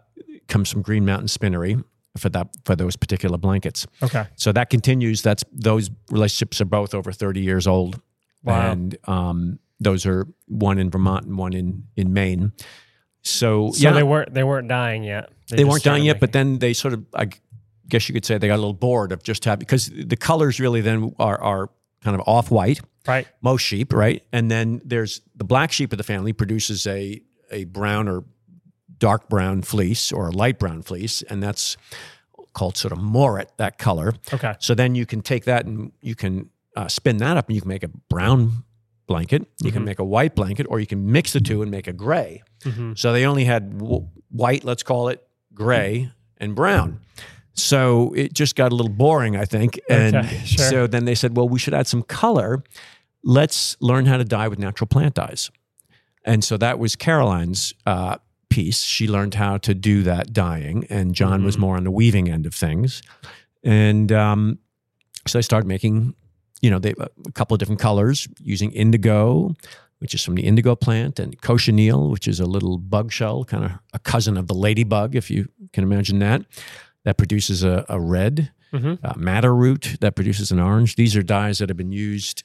[0.47, 1.77] comes from Green Mountain Spinnery
[2.17, 3.87] for that for those particular blankets.
[4.01, 4.25] Okay.
[4.35, 5.21] So that continues.
[5.21, 8.01] That's those relationships are both over thirty years old,
[8.43, 8.71] Wow.
[8.71, 12.53] and um, those are one in Vermont and one in in Maine.
[13.23, 15.29] So, So yeah, they weren't they weren't dying yet.
[15.49, 17.29] they just weren't dying yet, but then they sort of, I
[17.87, 20.59] guess you could say, they got a little bored of just having because the colors
[20.59, 21.69] really then are are
[22.03, 22.79] kind of off white.
[23.07, 23.27] Right.
[23.41, 24.23] Most sheep, right?
[24.31, 28.23] And then there's the black sheep of the family produces a a brown or
[28.97, 31.75] dark brown fleece or a light brown fleece, and that's
[32.53, 34.13] called sort of moorit, that color.
[34.33, 34.53] Okay.
[34.59, 37.61] So then you can take that and you can uh, spin that up and you
[37.61, 38.63] can make a brown
[39.07, 39.85] blanket, you can Mhm.
[39.85, 42.43] make a white blanket, or you can mix the two and make a gray.
[42.63, 46.99] hmm So they only had w- white, let's call it gray, and brown.
[47.53, 49.79] So it just got a little boring, I think.
[49.89, 50.69] And Okay, sure.
[50.69, 52.63] so then they said, well, we should add some color.
[53.23, 55.51] Let's learn how to dye with natural plant dyes.
[56.23, 58.17] And so that was Caroline's uh,
[58.49, 58.83] piece.
[58.83, 61.59] She learned how to do that dyeing, and John was Mhm.
[61.59, 63.01] more on the weaving end of things.
[63.63, 64.59] And um,
[65.27, 66.15] so I started making,
[66.61, 69.55] you know, they, a couple of different colors using indigo,
[69.99, 73.65] which is from the indigo plant, and cochineal, which is a little bug shell, kind
[73.65, 76.43] of a cousin of the ladybug, if you can imagine that.
[77.03, 78.51] That produces a, a red.
[78.71, 80.95] hmm Uh, madder root that produces an orange.
[80.95, 82.43] These are dyes that have been used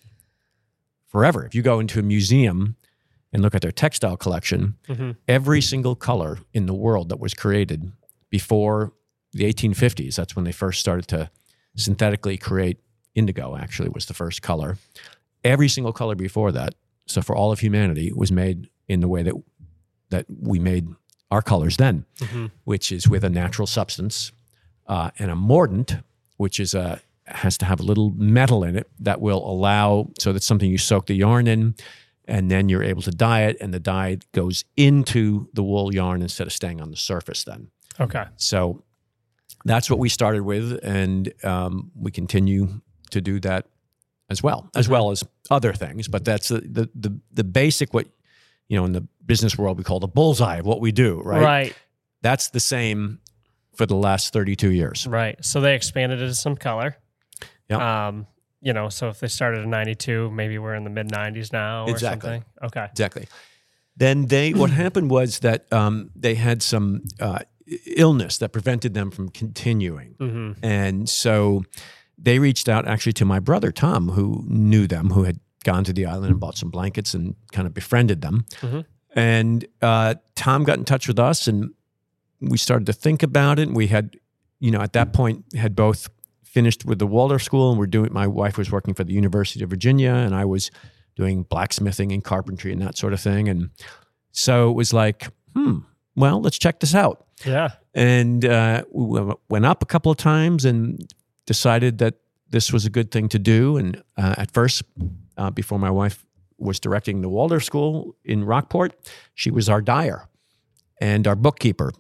[1.06, 1.44] forever.
[1.46, 2.76] If you go into a museum
[3.32, 7.34] and look at their textile collection, hmm every single color in the world that was
[7.34, 7.92] created
[8.30, 8.92] before
[9.32, 11.30] the 1850s, that's when they first started to
[11.76, 12.78] synthetically create
[13.14, 14.76] indigo, actually, was the first color.
[15.44, 16.74] Every single color before that,
[17.06, 19.34] so for all of humanity, was made in the way that,
[20.10, 20.88] that we made
[21.30, 24.32] our colors then, hmm which is with a natural substance,
[24.88, 25.96] uh, and a mordant,
[26.36, 30.32] which is a has to have a little metal in it that will allow so
[30.32, 31.74] that's something you soak the yarn in
[32.28, 36.22] and then you're able to dye it, and the dye goes into the wool yarn
[36.22, 37.44] instead of staying on the surface.
[37.44, 37.68] Then,
[38.00, 38.24] Okay.
[38.36, 38.82] so
[39.64, 43.66] that's what we started with, and um, we continue to do that
[44.28, 45.22] as well, as well as
[45.52, 46.08] other things.
[46.08, 48.08] But that's the, the the the basic what
[48.68, 51.20] you know in the business world we call the bullseye of what we do.
[51.24, 51.42] Right.
[51.42, 51.76] Right.
[52.22, 53.20] That's the same
[53.76, 55.06] for the last 32 years.
[55.06, 55.42] Right.
[55.44, 56.96] So they expanded it to some color.
[57.68, 58.08] Yeah.
[58.08, 58.26] Um,
[58.60, 61.84] you know, so if they started in 92, maybe we're in the mid 90s now
[61.86, 62.30] or Exactly.
[62.30, 62.44] something.
[62.64, 62.86] Okay.
[62.90, 63.28] Exactly.
[63.96, 67.40] Then they, what happened was that um, they had some uh,
[67.96, 70.14] illness that prevented them from continuing.
[70.18, 71.64] hmm And so
[72.18, 75.92] they reached out actually to my brother, Tom, who knew them, who had gone to
[75.92, 78.46] the island and bought some blankets and kind of befriended them.
[78.60, 78.84] Mhm.
[79.14, 81.70] And uh, Tom got in touch with us and
[82.40, 83.68] we started to think about it.
[83.68, 84.16] And we had,
[84.60, 86.08] you know, at that point had both
[86.44, 89.62] finished with the Waldorf School and we're doing, my wife was working for the University
[89.62, 90.70] of Virginia and I was
[91.14, 93.48] doing blacksmithing and carpentry and that sort of thing.
[93.48, 93.70] And
[94.32, 95.78] so it was like, hmm,
[96.14, 97.70] well, let's check this out Yeah.
[97.94, 99.20] and uh, we
[99.50, 101.12] went up a couple of times and
[101.46, 102.14] decided that
[102.50, 103.76] this was a good thing to do.
[103.76, 104.82] And uh, at first,
[105.36, 106.24] uh, before my wife
[106.58, 108.94] was directing the Waldorf School in Rockport,
[109.34, 110.26] she was our dyer
[111.00, 111.92] and our bookkeeper,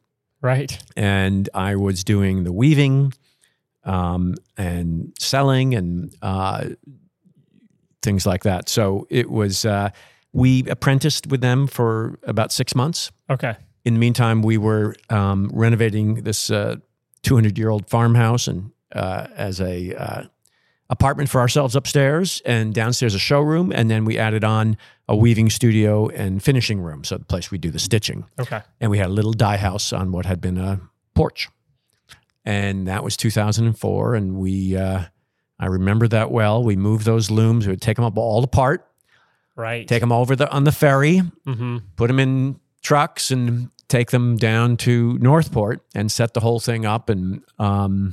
[0.42, 0.78] Right.
[0.96, 3.12] and I was doing the weaving
[3.84, 6.70] um, and selling and uh,
[8.02, 8.68] things like that.
[8.68, 9.64] So it was.
[9.64, 9.90] Uh,
[10.32, 13.56] we apprenticed with them for about six months Okay.
[13.86, 19.62] in the meantime, we were um, renovating this 200 year old farmhouse and uh, as
[19.62, 20.24] a uh,
[20.90, 24.76] apartment for ourselves upstairs, and downstairs a showroom, and then we added on
[25.08, 28.60] a weaving studio and finishing room, so the place we do the stitching, Okay.
[28.80, 30.80] and we had a little dye house on what had been a
[31.14, 31.48] porch,
[32.44, 34.76] and that was 2004, and we.
[34.76, 35.04] Uh,
[35.58, 36.62] I remember that well.
[36.62, 37.66] We moved those looms.
[37.66, 38.86] We would take them up all apart,
[39.56, 39.88] Right.
[39.88, 44.36] take them over the on the ferry, hmm put them in trucks and take them
[44.36, 47.08] down to Northport and set the whole thing up.
[47.08, 48.12] And um,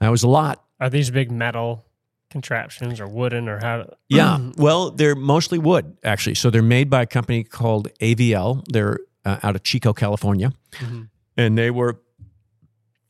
[0.00, 0.61] that was a lot.
[0.82, 1.84] Are these big metal
[2.28, 3.94] contraptions or wooden or how?
[4.08, 4.50] Yeah.
[4.56, 6.34] well, they're mostly wood, actually.
[6.34, 8.64] So they're made by a company called AVL.
[8.68, 10.50] They're uh, out of Chico, California.
[10.72, 11.08] Mhm.
[11.36, 12.00] And they were,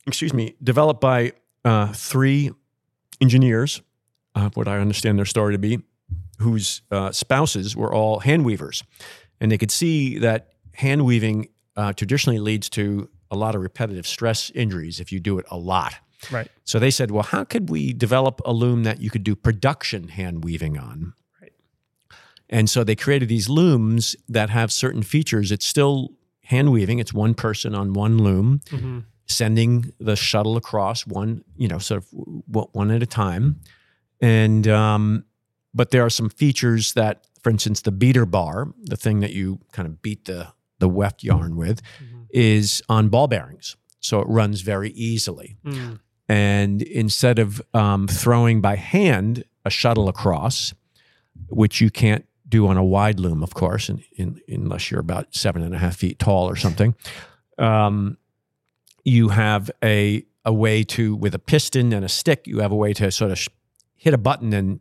[0.05, 1.31] excuse me, developed by
[1.65, 2.51] uh, three
[3.19, 3.81] engineers,
[4.35, 5.79] uh, what I understand their story to be,
[6.37, 8.83] whose uh, spouses were all hand weavers.
[9.41, 14.05] And they could see that hand weaving uh, traditionally leads to a lot of repetitive
[14.05, 15.95] stress injuries if you do it a lot.
[16.31, 16.49] Right.
[16.63, 20.07] So they said, well, how could we develop a loom that you could do production
[20.09, 21.13] hand weaving on?
[21.41, 21.51] Right.
[22.49, 25.51] And so they created these looms that have certain features.
[25.51, 26.13] It's still
[26.45, 31.65] hand weaving, it's one person on one loom hmm sending the shuttle across one, you
[31.67, 33.61] know, sort of one at a time.
[34.19, 35.23] And, um,
[35.73, 39.59] but there are some features that, for instance, the beater bar, the thing that you
[39.71, 42.25] kind of beat the, the weft yarn with, Mhm.
[42.31, 43.77] is on ball bearings.
[44.01, 45.55] So it runs very easily.
[45.65, 45.99] Mm.
[46.29, 50.73] And instead of um, throwing by hand a shuttle across,
[51.49, 55.35] which you can't do on a wide loom, of course, in, in, unless you're about
[55.35, 56.95] seven and a half feet tall or something,
[57.57, 58.17] um,
[59.03, 62.45] you have a a way to with a piston and a stick.
[62.47, 63.47] You have a way to sort of sh-
[63.95, 64.79] hit a button and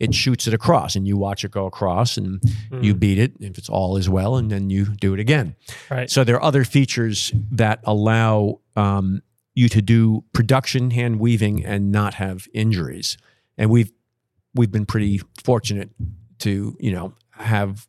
[0.00, 2.40] it shoots it across, and you watch it go across, and
[2.82, 2.98] you Mm.
[3.00, 5.54] beat it if it's all is well, and then you do it again.
[5.90, 6.10] Right.
[6.10, 9.22] So there are other features that allow um,
[9.54, 13.16] you to do production hand weaving and not have injuries.
[13.56, 13.92] And we've
[14.54, 15.90] we've been pretty fortunate
[16.40, 17.86] to you know have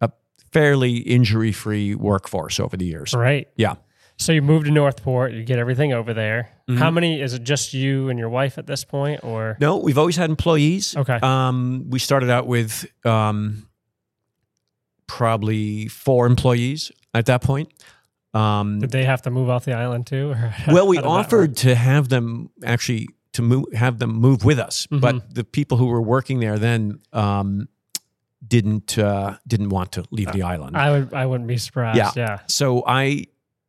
[0.00, 0.10] a
[0.52, 3.14] fairly injury free workforce over the years.
[3.14, 3.48] Right.
[3.56, 3.74] Yeah.
[4.18, 6.50] So you move to Northport, you get everything over there.
[6.68, 6.78] Mhm.
[6.78, 9.98] How many is it just you and your wife at this point or No, we've
[9.98, 10.96] always had employees.
[10.96, 11.18] Okay.
[11.22, 13.66] Um, we started out with um,
[15.06, 17.72] probably four employees at that point.
[18.34, 20.34] Um, did they have to move off the island too?
[20.68, 24.44] Well, we how did that offered to have them actually to move, have them move
[24.44, 25.00] with us, Mm-hmm.
[25.00, 27.68] but the people who were working there then um,
[28.46, 30.76] didn't uh, didn't want to leave the island.
[30.76, 31.96] I would I wouldn't be surprised.
[31.98, 32.10] Yeah.
[32.16, 32.38] Yeah.
[32.46, 33.26] so I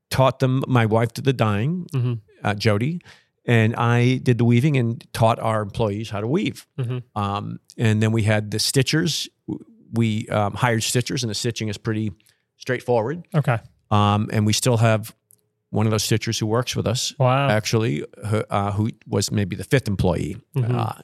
[0.09, 0.63] taught them.
[0.67, 2.19] My wife did the dyeing, Mhm.
[2.43, 3.01] uh, Jody,
[3.45, 6.65] and I did the weaving and taught our employees how to weave.
[6.79, 7.03] Mhm.
[7.15, 9.27] Um, and then we had the stitchers.
[9.91, 12.11] We um, hired stitchers, and the stitching is pretty
[12.57, 13.23] straightforward.
[13.35, 13.59] Okay.
[13.93, 15.13] Um, and we still have
[15.69, 17.49] one of those stitchers who works with us Wow.
[17.49, 20.37] actually, who, uh, who was maybe the fifth employee.
[20.55, 20.75] Mhm.
[20.79, 21.01] Uh,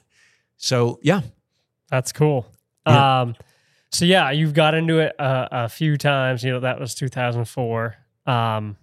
[0.56, 1.20] so yeah,
[1.90, 2.46] That's cool.
[2.86, 3.20] Yeah.
[3.22, 3.34] Um,
[3.90, 6.44] so yeah, you've got into it a, a few times.
[6.44, 7.96] You know, that was 2004.
[8.26, 8.76] Um,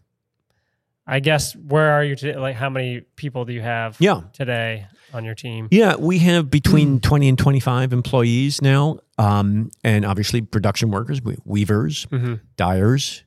[1.09, 2.37] I guess where are you today?
[2.37, 4.23] Like, how many people do you have Yeah.
[4.33, 5.69] today on your team?
[5.71, 8.99] Yeah, we have between 20 and 25 employees now.
[9.17, 12.33] Um, and obviously production workers, weavers, Mm-hmm.
[12.57, 13.23] dyers,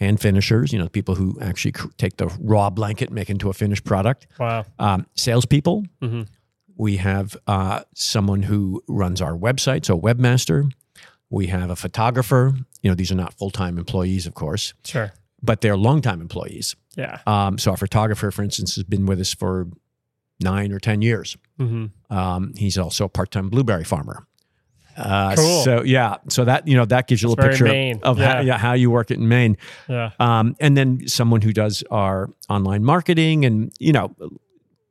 [0.00, 3.84] hand finishers, you know, people who actually take the raw blanket, make into a finished
[3.84, 4.26] product.
[4.38, 4.64] Wow.
[4.78, 5.84] Um, salespeople.
[6.02, 6.26] Mhm.
[6.76, 10.70] We have uh, someone who runs our website, so a webmaster.
[11.28, 12.54] We have a photographer.
[12.82, 15.12] You know, these are not full time employees, of course, Sure.
[15.42, 16.74] but they're long-time employees.
[16.96, 17.18] Yeah.
[17.26, 19.68] Um, so our photographer, for instance, has been with us for
[20.42, 21.36] nine or 10 years.
[21.58, 22.12] Mm-hmm.
[22.16, 24.26] Um, he's also a part-time blueberry farmer.
[25.00, 25.64] Uh, Cool.
[25.64, 28.00] So yeah, so that you know that gives you a little picture Maine.
[28.02, 28.34] of Yeah.
[28.34, 29.56] how, yeah, how you work it in Maine.
[29.88, 30.10] Yeah.
[30.18, 34.14] Um, and then someone who does our online marketing and you know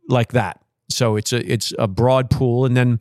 [0.08, 0.62] like that.
[0.90, 2.98] So it's a it's a broad pool, and then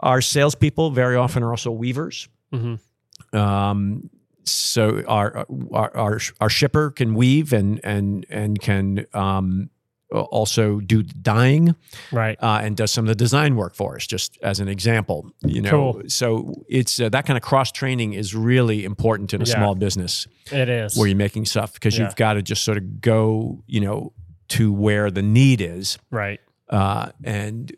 [0.00, 2.28] our salespeople very often are also weavers.
[2.52, 3.36] Mm-hmm.
[3.36, 4.10] Um,
[4.44, 9.70] so our, our our our shipper can weave and and and can um,
[10.12, 11.74] also do dyeing
[12.12, 12.36] Right.
[12.40, 15.30] uh, and does some of the design work for us, just as an example.
[15.44, 16.02] You know, Cool.
[16.08, 19.54] so it's uh, that kind of cross training is really important in a Yeah.
[19.56, 20.96] small business It is.
[20.96, 22.04] where you're making stuff because Yeah.
[22.04, 24.12] you've got to just sort of go, you know,
[24.48, 26.38] to where the need is, right.
[26.70, 27.74] uh, and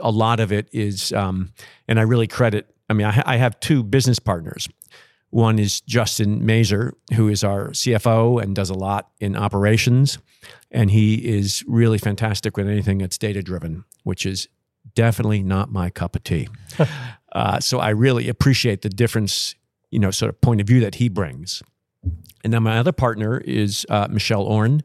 [0.00, 1.12] a lot of it is.
[1.12, 1.52] Um,
[1.88, 2.68] and I really credit.
[2.88, 4.68] I mean, I, ha- I have two business partners.
[5.30, 10.18] One is Justin Mazer, who is our CFO and does a lot in operations.
[10.74, 14.48] And he is really fantastic with anything that's data driven, which is
[14.94, 16.48] definitely not my cup of tea.
[17.32, 19.54] uh, so I really appreciate the difference,
[19.90, 21.62] you know, sort of point of view that he brings.
[22.42, 24.82] And then my other partner is uh, Michelle Orn,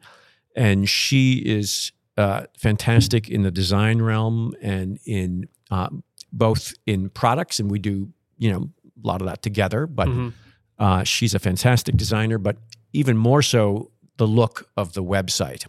[0.56, 5.90] and she is uh, fantastic in the design realm and in uh,
[6.32, 8.70] both in products, and we do, you know,
[9.04, 9.88] a lot of that together.
[9.88, 10.34] But Mhm.
[10.80, 12.58] uh, she's a fantastic designer, but
[12.94, 15.66] even more so, the look of the website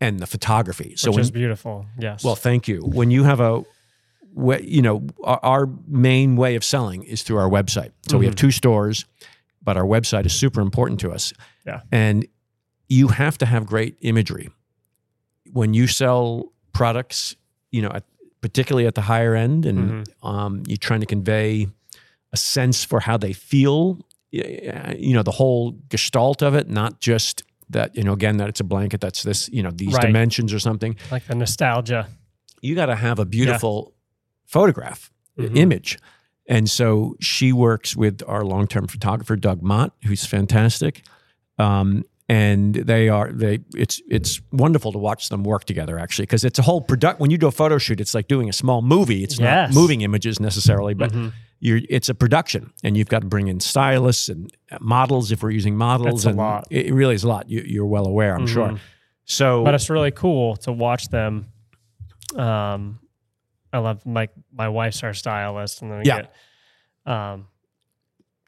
[0.00, 0.94] and the photography.
[0.96, 1.86] So Which when, is beautiful.
[1.98, 2.24] Yes.
[2.24, 2.80] well, thank you.
[2.80, 3.62] When you have a,
[4.62, 7.92] you know, our, main way of selling is through our website.
[8.08, 9.04] So we have two stores,
[9.62, 11.32] but our website is super important to us.
[11.66, 11.80] Yeah.
[11.92, 12.26] And
[12.88, 14.48] you have to have great imagery.
[15.52, 17.36] When you sell products,
[17.70, 18.04] you know, at,
[18.40, 21.66] particularly at the higher end, and um, you're trying to convey
[22.32, 23.98] a sense for how they feel,
[24.30, 28.60] you know, the whole gestalt of it, not just that, you know, again, that it's
[28.60, 30.02] a blanket that's this, you know, these Right.
[30.06, 32.08] dimensions or something like the nostalgia.
[32.62, 33.94] you got to have a beautiful
[34.46, 35.56] photograph i- Mhm.
[35.56, 35.98] image
[36.46, 41.02] and so she works with our long-term photographer doug mott who's fantastic
[41.58, 42.04] um,
[42.38, 46.58] and they are they it's it's wonderful to watch them work together actually because it's
[46.58, 49.22] a whole product when you do a photo shoot it's like doing a small movie
[49.24, 49.74] it's Yes.
[49.74, 51.32] not moving images necessarily but Mhm.
[51.58, 54.40] you're it's a production and you've got to bring in stylists and
[54.70, 56.66] uh, models if we're using models That's a and lot.
[56.70, 58.78] It, really is a lot you, you're well aware i'm sure Mhm.
[59.24, 61.46] so But it's really cool to watch them.
[62.36, 63.00] Um,
[63.72, 66.22] I love like my wife's our stylist, and then we Yeah.
[66.22, 66.32] get,
[67.12, 67.46] um,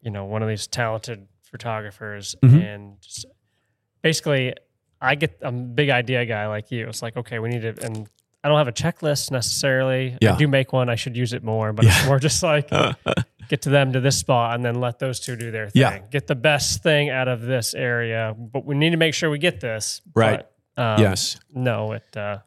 [0.03, 2.63] you know, one of these talented photographers, Mhm.
[2.63, 3.27] and just
[4.03, 4.55] basically,
[5.01, 6.89] I get a big idea guy like you.
[6.89, 8.09] It's like okay, we need to, and
[8.45, 10.17] I don't have a checklist necessarily.
[10.21, 10.35] Yeah.
[10.35, 10.89] I do make one.
[10.89, 12.69] I should use it more, but it's more just like
[13.49, 15.81] get to them to this spot and then let those two do their thing.
[15.81, 15.99] Yeah.
[16.11, 19.39] Get the best thing out of this area, but we need to make sure we
[19.39, 20.01] get this.
[20.15, 20.45] Right.
[20.77, 22.39] But, um, yes No, it uh,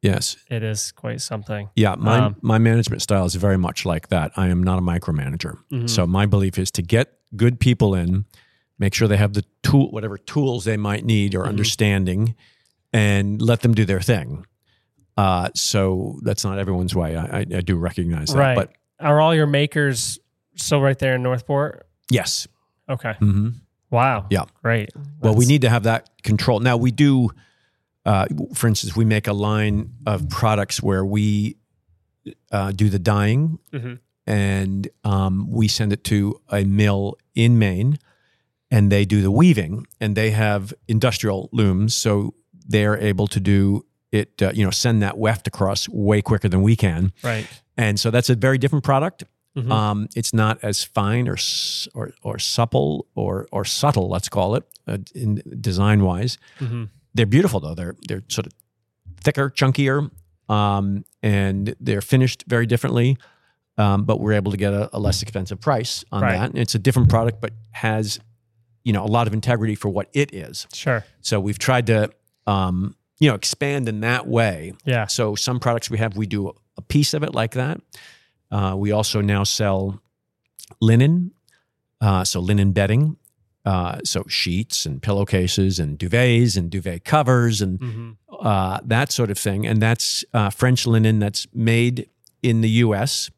[0.00, 1.68] yes it is quite something.
[1.76, 4.32] Yeah, my Um, my management style is very much like that.
[4.36, 5.56] I am not a micromanager.
[5.72, 5.90] Mhm.
[5.90, 8.24] So my belief is to get good people in,
[8.78, 11.48] make sure they have the tool whatever tools they might need or Mhm.
[11.48, 12.34] understanding
[12.92, 14.46] and let them do their thing.
[15.16, 17.16] Uh, so that's not everyone's way.
[17.16, 18.38] I, I, I do recognize that.
[18.38, 18.56] Right.
[18.56, 20.18] But Are all your makers
[20.56, 21.86] still right there in Northport?
[22.10, 22.46] yes.
[22.88, 23.14] Okay.
[23.18, 23.50] hmm
[23.90, 24.26] Wow.
[24.28, 24.44] Yeah.
[24.62, 24.90] Great.
[25.20, 26.58] Well, we need to have that control.
[26.60, 27.30] Now we do.
[28.04, 31.56] Uh, for instance, we make a line of products where we
[32.50, 33.98] uh, do the dyeing, Mhm.
[34.26, 37.98] and um, we send it to a mill in Maine,
[38.74, 42.34] and they do the weaving, and they have industrial looms, so
[42.72, 44.42] they're able to do it.
[44.42, 47.46] Uh, you know, send that weft across way quicker than we can, right.
[47.76, 49.24] and so that's a very different product.
[49.56, 49.70] Mhm.
[49.70, 51.36] Um, it's not as fine or
[51.94, 56.38] or or supple or or subtle, let's call it, uh, in design wise.
[56.58, 56.88] Mhm.
[57.14, 57.74] They're beautiful though.
[57.74, 58.52] They're they're sort of
[59.24, 60.10] thicker, chunkier,
[60.48, 63.16] um, and they're finished very differently.
[63.76, 66.32] Um, but we're able to get a, a less expensive price on Right.
[66.38, 66.50] that.
[66.50, 68.20] And it's a different product, but has
[68.84, 70.66] you know a lot of integrity for what it is.
[70.72, 71.04] Sure.
[71.20, 72.10] So we've tried to
[72.46, 74.74] um, you know expand in that way.
[74.84, 75.06] Yeah.
[75.06, 77.80] So some products we have, we do a piece of it like that.
[78.50, 80.00] Uh, we also now sell
[80.80, 81.32] linen,
[82.00, 83.16] uh, so linen bedding,
[83.64, 88.10] uh, so sheets and pillowcases and duvets and duvet covers and hmm
[88.40, 89.66] uh, that sort of thing.
[89.66, 92.10] And that's uh, French linen that's made
[92.42, 93.30] in the U.S.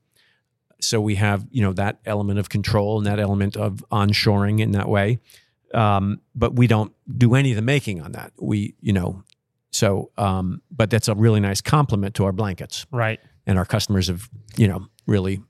[0.81, 4.73] So we have you know that element of control and that element of onshoring in
[4.73, 5.19] that way.
[5.75, 8.33] Um, but we don't do any of the making on that.
[8.41, 9.23] We you know
[9.71, 13.21] so um, but that's a really nice complement to our blankets, Right.
[13.47, 15.43] and our customers have you know really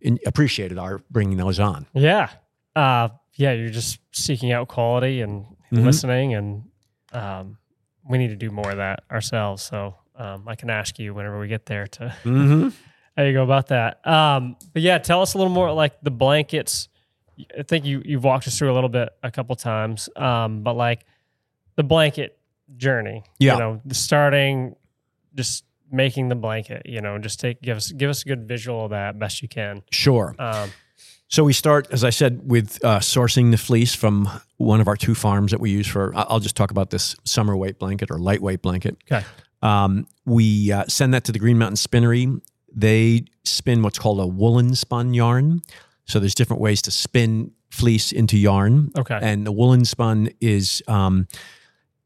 [0.00, 1.86] in, appreciated our bringing those on.
[1.94, 2.30] Yeah.
[2.74, 3.52] Uh, yeah.
[3.52, 5.84] You're just seeking out quality and Mhm.
[5.84, 6.64] listening, and
[7.12, 7.56] um,
[8.08, 9.62] we need to do more of that ourselves.
[9.62, 12.68] So um, I can ask you whenever we get there to Mm-hmm.
[13.16, 14.06] How you go about that.
[14.06, 16.88] Um, but yeah, tell us a little more like the blankets.
[17.58, 20.74] I think you you've walked us through a little bit a couple times, um, but
[20.74, 21.04] like
[21.76, 22.38] the blanket
[22.76, 23.24] journey.
[23.38, 23.54] Yeah.
[23.54, 24.76] You know, the starting,
[25.34, 26.82] just making the blanket.
[26.84, 29.48] You know, just take give us give us a good visual of that best you
[29.48, 29.82] can.
[29.90, 30.34] Sure.
[30.38, 30.70] Um,
[31.28, 34.96] So we start, as I said, with uh, sourcing the fleece from one of our
[34.96, 36.12] two farms that we use for.
[36.16, 38.96] I'll just talk about this summer weight blanket or lightweight blanket.
[39.10, 39.24] okay.
[39.62, 42.40] Um, we uh, send that to the Green Mountain Spinnery.
[42.74, 45.62] They spin what's called a woolen spun yarn.
[46.06, 49.18] So there's different ways to spin fleece into yarn, Okay.
[49.22, 51.28] and the woolen spun is um,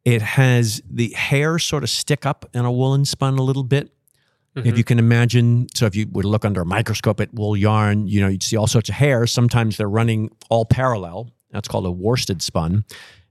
[0.04, 3.90] it has the hair sort of stick up in a woolen spun a little bit.
[4.56, 4.76] If Mhm.
[4.76, 8.20] you can imagine, so if you would look under a microscope at wool yarn, you
[8.20, 9.32] know, you'd see all sorts of hairs.
[9.32, 11.30] Sometimes they're running all parallel.
[11.50, 12.84] That's called a worsted spun.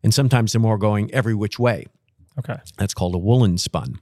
[0.04, 1.86] And sometimes they're more going every which way.
[2.40, 2.58] okay.
[2.80, 4.00] That's called a woolen spun.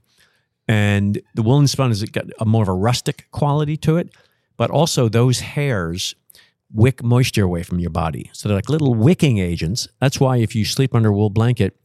[0.67, 4.15] And the woolen spun has got a more of a rustic quality to it,
[4.57, 6.15] but also those hairs
[6.73, 8.29] wick moisture away from your body.
[8.33, 9.87] So they're like little wicking agents.
[9.99, 11.75] That's why if you sleep under a wool blanket,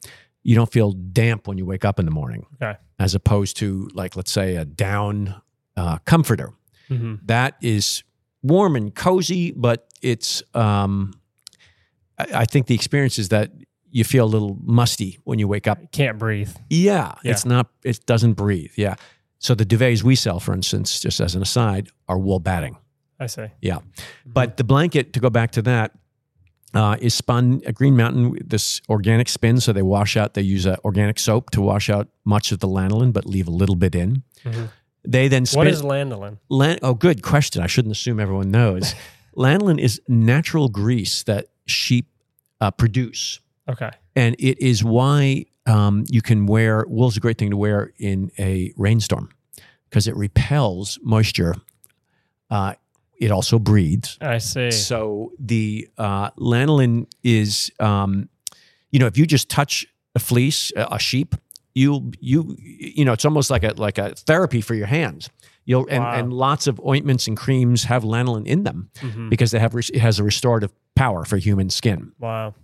[0.45, 2.79] you don't feel damp when you wake up in the morning, Okay.
[3.01, 5.35] as opposed to like let's say a down
[5.77, 6.53] uh, comforter.
[6.89, 8.05] hmm That is
[8.43, 11.15] warm and cozy, but it's um,
[12.17, 13.51] I, I think the experience is that
[13.97, 16.51] you feel a little musty when you wake up Can't breathe.
[16.69, 17.31] yeah, Yeah.
[17.33, 17.67] it's not.
[17.85, 18.73] It doesn't breathe.
[18.77, 18.95] Yeah.
[19.39, 22.77] So the duvets we sell, for instance, just as an aside, are wool batting.
[23.19, 23.47] I see.
[23.63, 23.79] Yeah.
[24.27, 25.93] But the blanket, to go back to that,
[26.75, 28.37] uh, is spun at Green Mountain.
[28.45, 30.35] This organic spin, so they wash out.
[30.35, 33.57] They use uh, organic soap to wash out much of the lanolin, but leave a
[33.63, 34.23] little bit in.
[34.45, 34.69] Mhm.
[35.09, 35.59] They then spin.
[35.59, 36.37] What is lanolin?
[36.51, 37.63] Lan- oh, good question.
[37.63, 38.95] I shouldn't assume everyone knows.
[39.37, 42.07] lanolin is natural grease that sheep
[42.61, 43.91] uh, produce Okay.
[44.15, 48.31] and it is why um, you can wear wool's a great thing to wear in
[48.39, 49.29] a rainstorm
[49.91, 51.55] because it repels moisture.
[52.51, 52.75] Uh,
[53.19, 54.19] it also breathes.
[54.21, 54.71] I see.
[54.71, 58.29] So the uh, lanolin is, um,
[58.93, 61.35] you know, if you just touch a fleece, a a sheep,
[61.75, 65.29] you you you know, it's almost like a like a therapy for your hands.
[65.65, 66.13] You'll and, Wow.
[66.19, 69.31] and lots of ointments and creams have lanolin in them Mhm.
[69.31, 72.55] because they have it has a restorative power for human skin Wow.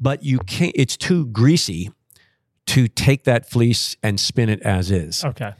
[0.00, 1.90] But you can't it's too greasy
[2.66, 5.52] to take that fleece and spin it as is Okay.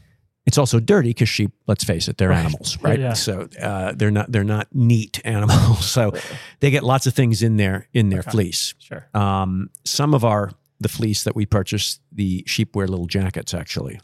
[0.46, 2.38] it's also dirty because sheep let's face it they're Right.
[2.40, 3.12] animals right Yeah.
[3.14, 6.12] so uh, they're not they're not neat animals so
[6.60, 8.30] they get lots of things in there in their Okay.
[8.30, 9.06] fleece Sure.
[9.14, 14.00] um, some of our the fleece that we purchase the sheep wear little jackets actually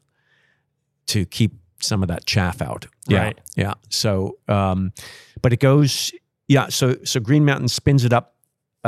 [1.06, 3.40] to keep some of that chaff out yeah Right.
[3.56, 4.92] yeah so um,
[5.42, 6.12] but it goes
[6.48, 8.35] yeah so so green mountain spins it up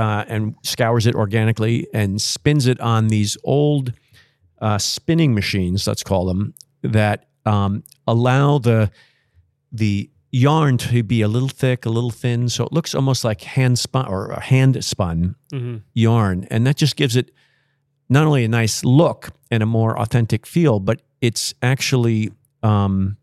[0.03, 3.92] uh, and scours it organically and spins it on these old
[4.61, 8.90] uh, spinning machines let's call them that um, allow the
[9.72, 12.49] the yarn to be a little thick a little thin.
[12.49, 16.46] So it looks almost like hand spun or hand spun hmm yarn.
[16.51, 17.30] And that just gives it
[18.09, 22.30] not only a nice look and a more authentic feel but it's actually
[22.62, 23.16] um,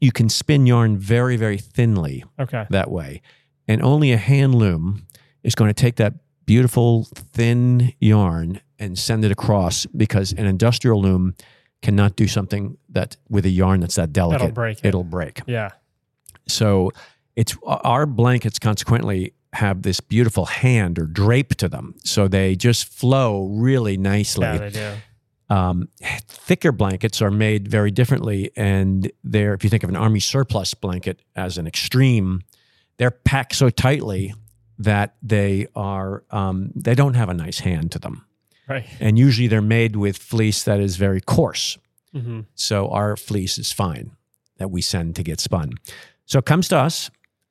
[0.00, 2.66] you can spin yarn very very thinly Okay.
[2.70, 3.20] that way.
[3.68, 5.06] And only a hand loom
[5.44, 6.14] is going to take that
[6.46, 11.34] beautiful thin yarn and send it across because an industrial loom
[11.82, 14.84] cannot do something that with a yarn that's that delicate That'll break it.
[14.86, 15.70] it'll break Yeah.
[16.48, 16.90] so
[17.36, 21.94] it's our blankets consequently have this beautiful hand or drape to them.
[22.04, 24.44] So they just flow really nicely.
[24.46, 24.92] Yeah, they do.
[25.48, 25.88] Um,
[26.28, 28.50] thicker blankets are made very differently.
[28.56, 32.42] And they're, if you think of an army surplus blanket as an extreme,
[32.98, 34.34] they're packed so tightly
[34.78, 38.24] that they are, um, they don't have a nice hand to them.
[38.68, 38.86] Right.
[39.00, 41.78] And usually they're made with fleece that is very coarse.
[42.12, 44.12] hmm So our fleece is fine
[44.58, 45.74] that we send to get spun.
[46.26, 47.10] So it comes to us,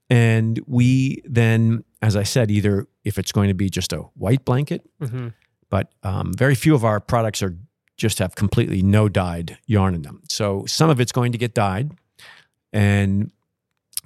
[0.09, 4.45] and we then, as I said, either if it's going to be just a white
[4.45, 5.29] blanket, hmm
[5.69, 7.57] but um, very few of our products are
[7.97, 10.21] just have completely no dyed yarn in them.
[10.29, 11.91] So some of it's going to get dyed,
[12.71, 13.31] and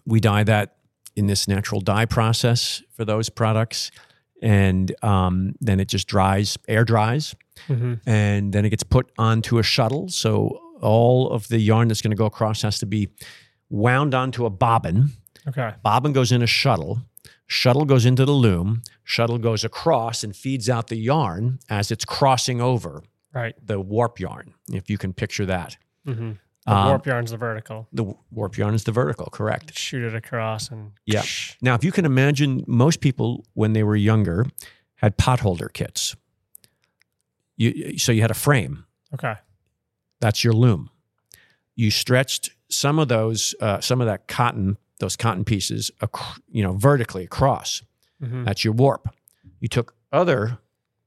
[0.06, 0.77] we dye that
[1.18, 3.92] in this natural dye process for those products.
[4.42, 7.36] and um, then it just dries, air dries,
[7.68, 10.08] hmm and then it gets put onto a shuttle.
[10.10, 13.10] So all of the yarn that's going to go across has to be
[13.70, 15.10] wound onto a bobbin.
[15.48, 15.72] Okay.
[15.82, 17.00] Bobbin goes in a shuttle.
[17.48, 18.84] Shuttle goes into the loom.
[19.04, 23.02] Shuttle goes across and feeds out the yarn as it's crossing over
[23.34, 23.56] Right.
[23.66, 25.78] the warp yarn, if you can picture that.
[26.06, 26.34] hmm
[26.68, 27.88] The Um, warp yarn's the vertical.
[27.94, 29.78] The warp yarn is the vertical, correct?
[29.78, 31.24] Shoot it across and Yeah.
[31.62, 34.46] Now, if you can imagine, most people when they were younger
[34.96, 36.16] had potholder kits.
[37.56, 38.86] You, so you had a frame.
[39.14, 39.36] Okay.
[40.20, 40.90] That's your loom.
[41.76, 46.64] You stretched some of those, uh, some of that cotton, those cotton pieces, ac- you
[46.64, 47.82] know, vertically across.
[48.20, 49.08] hmm That's your warp.
[49.60, 50.58] You took other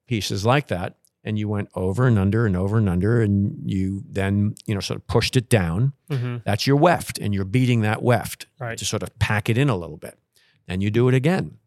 [0.06, 4.02] pieces like that and you went over and under and over and under and you
[4.08, 5.92] then, you know, sort of pushed it down.
[6.10, 8.78] hmm That's your weft and you're beating that weft Right.
[8.78, 10.18] to sort of pack it in a little bit.
[10.66, 11.58] And you do it again.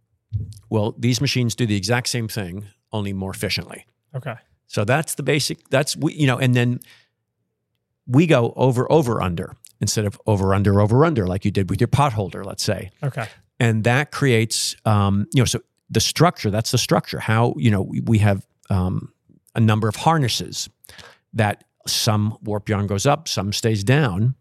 [0.70, 3.86] Well, these machines do the exact same thing, only more efficiently.
[4.16, 4.36] Okay.
[4.68, 6.80] So that's the basic, that's, we, you know, and then
[8.08, 11.80] we go over, over, under instead of over, under, over, under, like you did with
[11.80, 13.28] your potholder, let's say Okay.
[13.60, 17.82] and that creates um, you know so the structure that's the structure how you know
[17.84, 19.13] we, we have um,
[19.56, 20.70] a number of harnesses
[21.34, 24.36] that some warp yarn goes up some stays down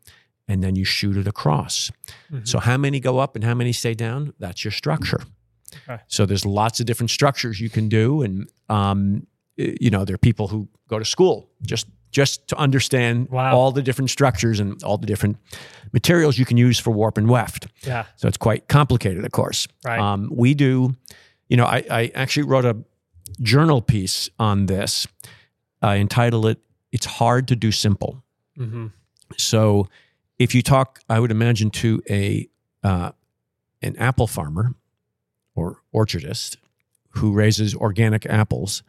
[0.48, 1.90] and then you shoot it across
[2.32, 2.46] Mhm.
[2.46, 5.20] so how many go up and how many stay down that's your structure
[5.88, 6.02] Okay.
[6.06, 10.18] so there's lots of different structures you can do and um, you know there are
[10.18, 13.56] people who go to school just just to understand Wow.
[13.56, 15.38] all the different structures and all the different
[15.92, 18.04] materials you can use for warp and weft Yeah.
[18.16, 19.66] so it's quite complicated, of course.
[19.82, 19.98] Right.
[19.98, 20.94] Um, we do,
[21.48, 22.76] you know, I, I actually wrote a
[23.40, 25.06] journal piece on this.
[25.80, 26.58] I entitle it,
[26.92, 28.22] It's Hard to Do Simple.
[28.56, 28.88] hmm
[29.36, 29.88] So
[30.38, 32.48] if you talk, I would imagine, to a
[32.84, 33.12] uh,
[33.80, 34.74] an apple farmer
[35.54, 36.56] or orchardist
[37.10, 38.82] who raises organic apples,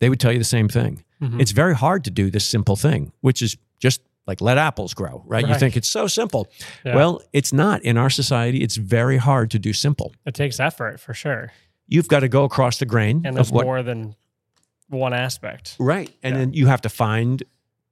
[0.00, 1.04] they would tell you the same thing.
[1.20, 4.92] hmm It's very hard to do this simple thing, which is just like let apples
[4.94, 5.46] grow, right?
[5.48, 6.48] You think it's so simple.
[6.84, 6.94] Yeah.
[6.96, 7.82] Well, it's not.
[7.82, 10.12] In our society, it's very hard to do simple.
[10.26, 11.50] it takes effort for sure.
[11.88, 14.14] You've got to go across the grain And there's what more than
[14.88, 15.74] one aspect.
[15.78, 16.38] right, and Yeah.
[16.40, 17.42] then you have to find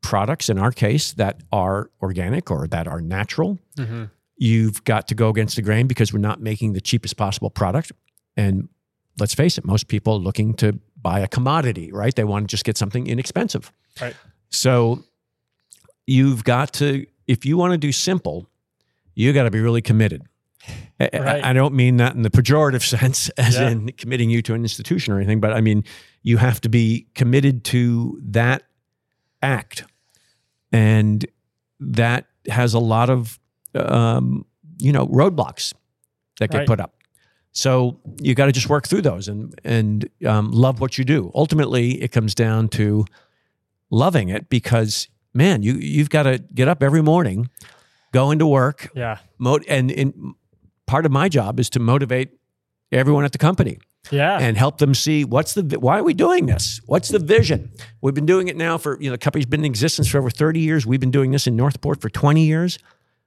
[0.03, 0.49] products.
[0.49, 3.59] In our case, that are organic or that are natural.
[3.77, 4.05] hmm
[4.39, 7.91] You've got to go against the grain because we're not making the cheapest possible product.
[8.37, 8.69] And
[9.19, 12.15] let's face it, most people are looking to buy a commodity, right?
[12.15, 13.73] They want to just get something inexpensive.
[13.99, 14.15] Right.
[14.51, 15.05] So
[16.07, 18.47] you've got to, if you want to do simple,
[19.15, 20.23] you got to be really committed.
[21.01, 21.45] I- Right.
[21.45, 23.71] I, don't mean that in the pejorative sense, as Yeah.
[23.71, 25.85] in committing you to an institution or anything, but I mean,
[26.23, 28.63] you have to be committed to that
[29.43, 29.85] act.
[30.73, 31.25] And
[31.81, 33.39] that has a lot of,
[33.75, 34.45] um,
[34.79, 35.73] you know, roadblocks
[36.41, 36.67] that get Right.
[36.67, 36.95] put up.
[37.53, 41.31] So you got to just work through those and and um, love what you do.
[41.35, 43.07] Ultimately, it comes down to
[43.91, 47.49] loving it because man, you you've got to get up every morning,
[48.13, 49.19] go into work, Yeah.
[49.39, 50.35] mot- and, and
[50.87, 52.31] part of my job is to motivate
[52.93, 53.79] everyone at the company
[54.11, 54.39] Yeah.
[54.39, 56.81] and help them see what's the why are we doing this?
[56.87, 57.71] What's the vision?
[58.01, 60.31] We've been doing it now for you know the company's been in existence for over
[60.31, 60.87] thirty years.
[60.87, 62.79] We've been doing this in Northport for twenty years.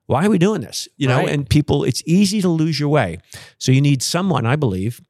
[0.05, 0.87] Why are we doing this?
[0.97, 1.29] You know, Right.
[1.29, 3.19] and people, it's easy to lose your way.
[3.59, 5.01] So you need someone, I believe,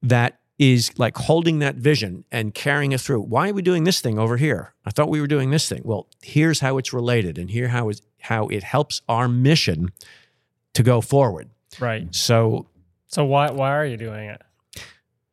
[0.00, 3.22] that is like holding that vision and carrying it through.
[3.22, 4.74] Why are we doing this thing over here?
[4.84, 5.82] I thought we were doing this thing.
[5.84, 9.88] Well, here's how it's related, and here how is how it helps our mission
[10.74, 11.48] to go forward.
[11.80, 12.12] Right.
[12.14, 12.66] So
[13.06, 14.42] So why why are you doing it?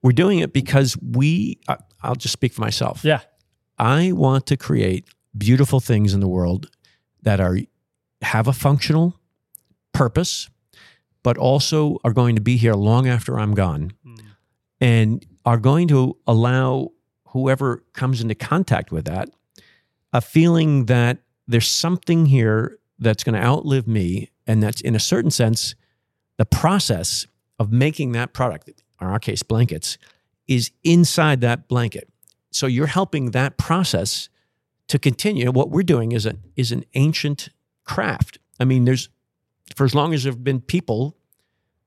[0.03, 1.59] we're doing it because we.
[1.67, 3.03] I- I'll just speak for myself.
[3.03, 3.21] Yeah.
[3.79, 5.05] I want to create
[5.35, 6.67] beautiful things in the world
[7.23, 7.57] that are
[8.21, 9.19] have a functional
[9.93, 10.49] purpose,
[11.23, 14.19] but also are going to be here long after I'm gone Mm.
[14.79, 16.89] and are going to allow
[17.29, 19.29] whoever comes into contact with that
[20.13, 21.17] a feeling that
[21.47, 25.75] there's something here that's going to outlive me and that's in a certain sense
[26.37, 27.27] the process
[27.59, 29.97] of making that product in our case blankets
[30.47, 32.09] is inside that blanket
[32.51, 34.29] so you're helping that process
[34.87, 37.49] to continue what we're doing is an is an ancient
[37.83, 39.09] craft i mean there's
[39.75, 41.15] for as long as there have been people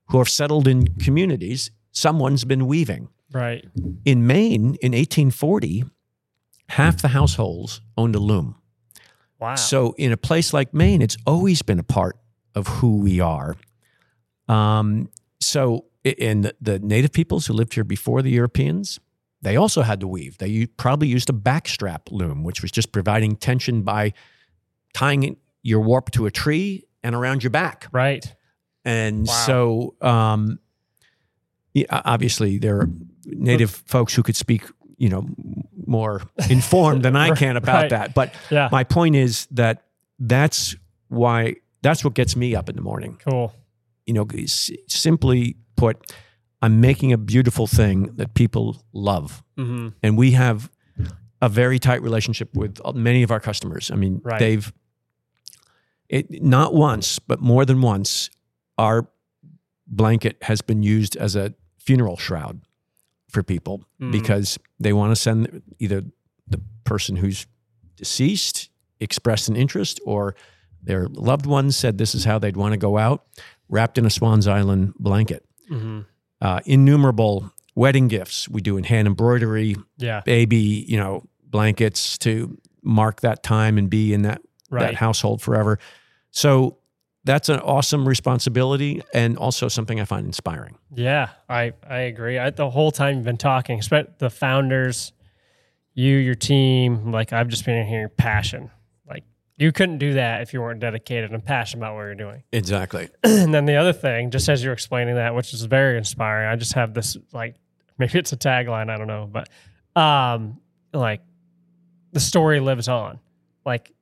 [0.08, 3.62] who have settled in communities someone's been weaving Right.
[4.06, 5.84] in Maine in 1840,
[6.70, 8.54] half the households owned a loom.
[9.38, 9.54] Wow.
[9.56, 12.16] So in a place like Maine, it's always been a part
[12.54, 13.54] of who we are.
[14.48, 18.98] Um, so in the, the native peoples who lived here before the Europeans,
[19.42, 20.38] they also had to weave.
[20.38, 24.12] They probably used a backstrap loom, which was just providing tension by
[24.94, 27.86] tying your warp to a tree and around your back.
[27.92, 28.34] right.
[28.84, 29.34] And Wow.
[29.46, 30.58] so, um,
[31.90, 32.90] obviously, there are
[33.26, 34.62] native folks who could speak,
[34.96, 35.28] you know,
[35.86, 37.90] more informed than I can about Right.
[37.90, 38.14] that.
[38.14, 38.68] But Yeah.
[38.72, 39.84] my point is that
[40.18, 40.74] that's
[41.08, 43.18] why that's what gets me up in the morning.
[43.28, 43.52] cool.
[44.08, 45.96] You know, s- simply put,
[46.62, 50.70] I'm making a beautiful thing that people love, hmm and we have
[51.42, 53.90] a very tight relationship with many of our customers.
[53.90, 54.40] I mean, Right.
[54.40, 54.72] they've
[56.08, 58.30] it not once, but more than once,
[58.78, 59.10] our
[59.86, 62.60] blanket has been used as a funeral shroud
[63.28, 64.12] for people Mhm.
[64.12, 66.02] because they want to send either
[66.46, 67.46] the person who's
[67.96, 70.34] deceased expressed an interest or
[70.82, 73.24] their loved ones said this is how they'd want to go out
[73.68, 76.00] wrapped in a swan's island blanket hmm
[76.40, 80.20] uh, innumerable wedding gifts we do in hand embroidery Yeah.
[80.24, 84.82] baby you know blankets to mark that time and be in that Right.
[84.88, 85.78] that household forever
[86.30, 86.76] so
[87.24, 92.38] that's an awesome responsibility and also something i find inspiring Yeah, I I agree.
[92.38, 95.12] I, the whole time you've been talking, especially the founders,
[95.94, 98.70] you, your team, like I've just been hearing passion.
[99.58, 102.42] You couldn't do that if you weren't dedicated and passionate about what you're doing.
[102.52, 106.48] exactly and then the other thing, just as you're explaining that, which is very inspiring,
[106.48, 107.56] I just have this like
[107.98, 109.48] maybe it's a tagline, I don't know, but
[110.00, 110.60] um
[110.92, 111.20] like
[112.12, 113.18] the story lives on.
[113.66, 113.92] Like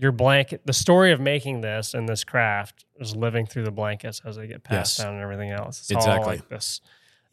[0.00, 4.20] your blanket, the story of making this and this craft is living through the blankets
[4.24, 5.04] as they get passed Yes.
[5.04, 5.80] down and everything else.
[5.80, 6.36] It's all Exactly.
[6.36, 6.80] like this.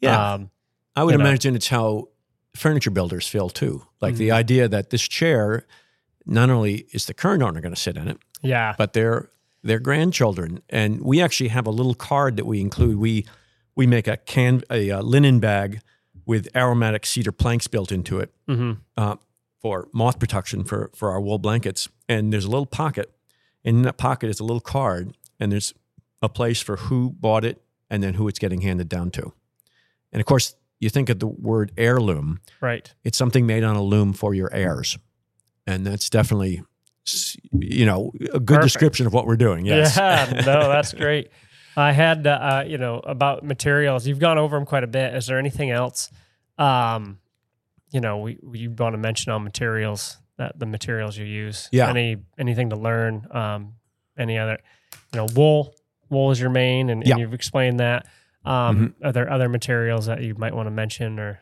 [0.00, 0.50] yeah Um,
[0.96, 1.24] I would you know.
[1.26, 2.08] imagine it's how
[2.56, 3.86] furniture builders feel too.
[4.00, 4.34] Like the Mhm.
[4.34, 5.66] idea that this chair,
[6.26, 8.74] not only is the current owner going to sit in it, yeah.
[8.76, 9.28] but their
[9.62, 10.62] their grandchildren.
[10.68, 12.98] And we actually have a little card that we include.
[12.98, 13.26] We
[13.74, 15.80] we make a can a, uh linen bag
[16.24, 19.16] with aromatic cedar planks built into it hmm uh,
[19.60, 21.88] for moth protection for for our wool blankets.
[22.08, 23.12] And there's a little pocket.
[23.64, 25.74] And in that pocket is a little card, and there's
[26.22, 27.60] a place for who bought it
[27.90, 29.32] and then who it's getting handed down to.
[30.12, 32.40] And of course, you think of the word heirloom.
[32.60, 32.92] Right.
[33.04, 34.98] It's something made on a loom for your heirs,
[35.66, 36.62] and that's definitely,
[37.58, 38.62] you know, a good Perfect.
[38.62, 39.64] description of what we're doing.
[39.66, 39.96] Yes.
[39.96, 40.42] Yeah.
[40.46, 41.30] No, that's great.
[41.76, 44.06] I had, uh, uh, you know, about materials.
[44.06, 45.14] You've gone over them quite a bit.
[45.14, 46.10] Is there anything else,
[46.58, 47.18] um,
[47.90, 51.68] you know, we, you want to mention on materials that the materials you use?
[51.72, 51.90] Yeah.
[51.90, 53.26] Any anything to learn?
[53.30, 53.74] Um,
[54.18, 54.58] any other,
[55.12, 55.74] you know, wool.
[56.08, 57.14] Wool is your main, and, and Yeah.
[57.14, 57.20] Mm-hmm.
[57.20, 58.06] you've explained that.
[58.44, 61.40] Um, Are there other materials that you might want to mention or?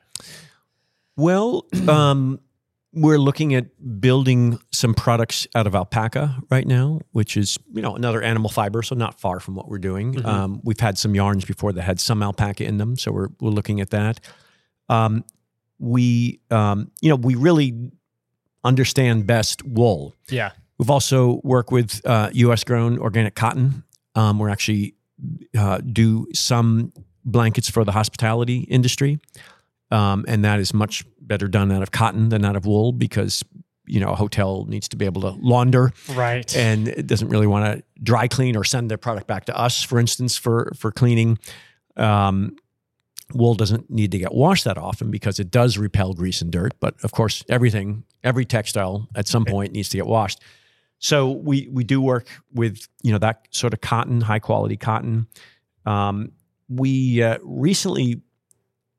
[1.16, 2.40] Well, um,
[2.94, 3.66] we're looking at
[4.00, 8.82] building some products out of alpaca right now, which is you know another animal fiber,
[8.82, 10.14] so not far from what we're doing.
[10.14, 10.24] Mhm.
[10.24, 13.50] Um, we've had some yarns before that had some alpaca in them, so we're we're
[13.50, 14.20] looking at that.
[14.88, 15.24] Um,
[15.78, 17.90] we um, you know we really
[18.62, 20.14] understand best wool.
[20.28, 20.52] Yeah.
[20.78, 22.64] We've also worked with uh, U.S.
[22.64, 23.84] grown organic cotton.
[24.16, 24.94] Um, we're actually
[25.56, 26.92] uh, do some
[27.24, 29.20] blankets for the hospitality industry,
[29.90, 33.42] um, and that is much better done out of cotton than out of wool because
[33.86, 36.54] you know a hotel needs to be able to launder Right.
[36.56, 39.82] and it doesn't really want to dry clean or send their product back to us,
[39.82, 41.38] for instance, for for cleaning.
[41.96, 42.56] Um,
[43.32, 46.74] wool doesn't need to get washed that often because it does repel grease and dirt.
[46.80, 50.40] But of course, everything, every textile at some point needs to get washed.
[50.98, 55.26] So we we do work with you know that sort of cotton, high quality cotton.
[55.86, 56.32] Um,
[56.68, 58.22] we uh, recently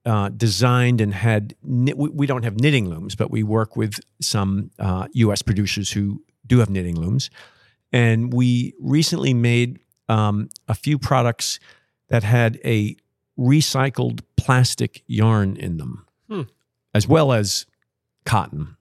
[0.05, 3.99] uh, designed and had knit, we, we don't have knitting looms, but we work with
[4.21, 5.41] some uh, U.S.
[5.41, 7.29] producers who do have knitting looms,
[7.91, 9.79] and we recently made
[10.09, 11.59] um, a few products
[12.09, 12.95] that had a
[13.39, 16.43] recycled plastic yarn in them, Hmm.
[16.93, 17.65] as well as
[18.25, 18.77] cotton.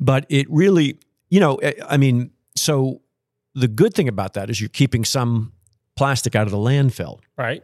[0.00, 0.98] But it really,
[1.30, 3.00] you know, I- I mean, so
[3.54, 5.52] the good thing about that is you're keeping some
[5.96, 7.20] plastic out of the landfill.
[7.36, 7.62] right.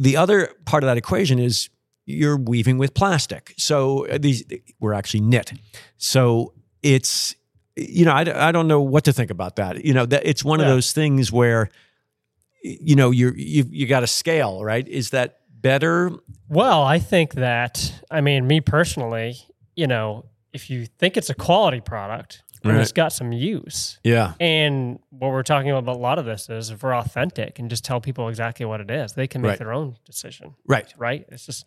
[0.00, 1.68] The other part of that equation is
[2.06, 3.54] you're weaving with plastic.
[3.56, 4.42] So uh, these
[4.80, 5.52] were actually knit.
[5.98, 7.36] So it's
[7.76, 9.84] you know I, I don't know what to think about that.
[9.84, 10.66] You know that it's one Yeah.
[10.66, 11.68] of those things where
[12.62, 14.86] you know you're you you got a scale right.
[14.88, 16.10] Is that better?
[16.48, 19.36] Well, I think that, I mean, me personally,
[19.76, 22.80] you know, if you think it's a quality product and Right.
[22.82, 24.34] it's got some use, Yeah.
[24.40, 27.84] and what we're talking about a lot of this is if we're authentic and just
[27.84, 29.58] tell people exactly what it is, they can make Right.
[29.58, 30.92] their own decision, Right.
[30.98, 31.24] right?
[31.30, 31.64] It's just,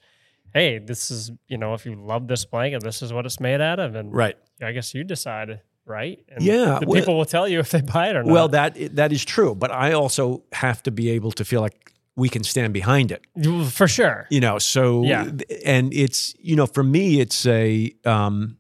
[0.54, 3.62] hey, this is, you know, if you love this blanket, this is what it's made
[3.62, 3.96] out of.
[3.96, 4.38] And Right.
[4.62, 6.20] I guess you decide, right?
[6.30, 8.32] And Yeah, The well- people will tell you if they buy it or not.
[8.32, 11.92] Well, that that is true, but I also have to be able to feel like
[12.16, 13.26] we can stand behind it.
[13.72, 14.28] For sure.
[14.30, 15.32] you know so Yeah.
[15.66, 18.58] and it's you know for me it's a um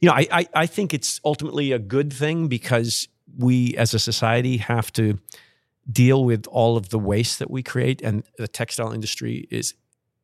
[0.00, 3.98] you know I, I i think it's ultimately a good thing because we as a
[3.98, 5.18] society have to
[5.90, 9.74] deal with all of the waste that we create and the textile industry is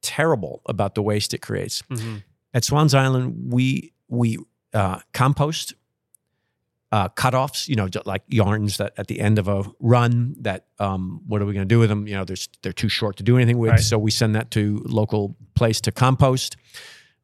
[0.03, 1.83] terrible about the waste it creates.
[1.91, 2.23] Mhm.
[2.55, 4.39] At Swans Island, we we
[4.73, 5.75] uh, compost
[6.93, 11.21] uh, cutoffs, you know, like yarns that at the end of a run that um,
[11.27, 12.07] what are we going to do with them?
[12.07, 13.81] You know, there's they're too short to do anything with, Right.
[13.81, 16.57] so we send that to local place to compost.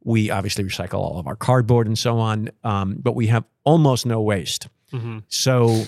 [0.05, 4.05] We obviously recycle all of our cardboard and so on, um, but we have almost
[4.07, 4.69] no waste.
[4.93, 5.23] Mhm.
[5.29, 5.85] So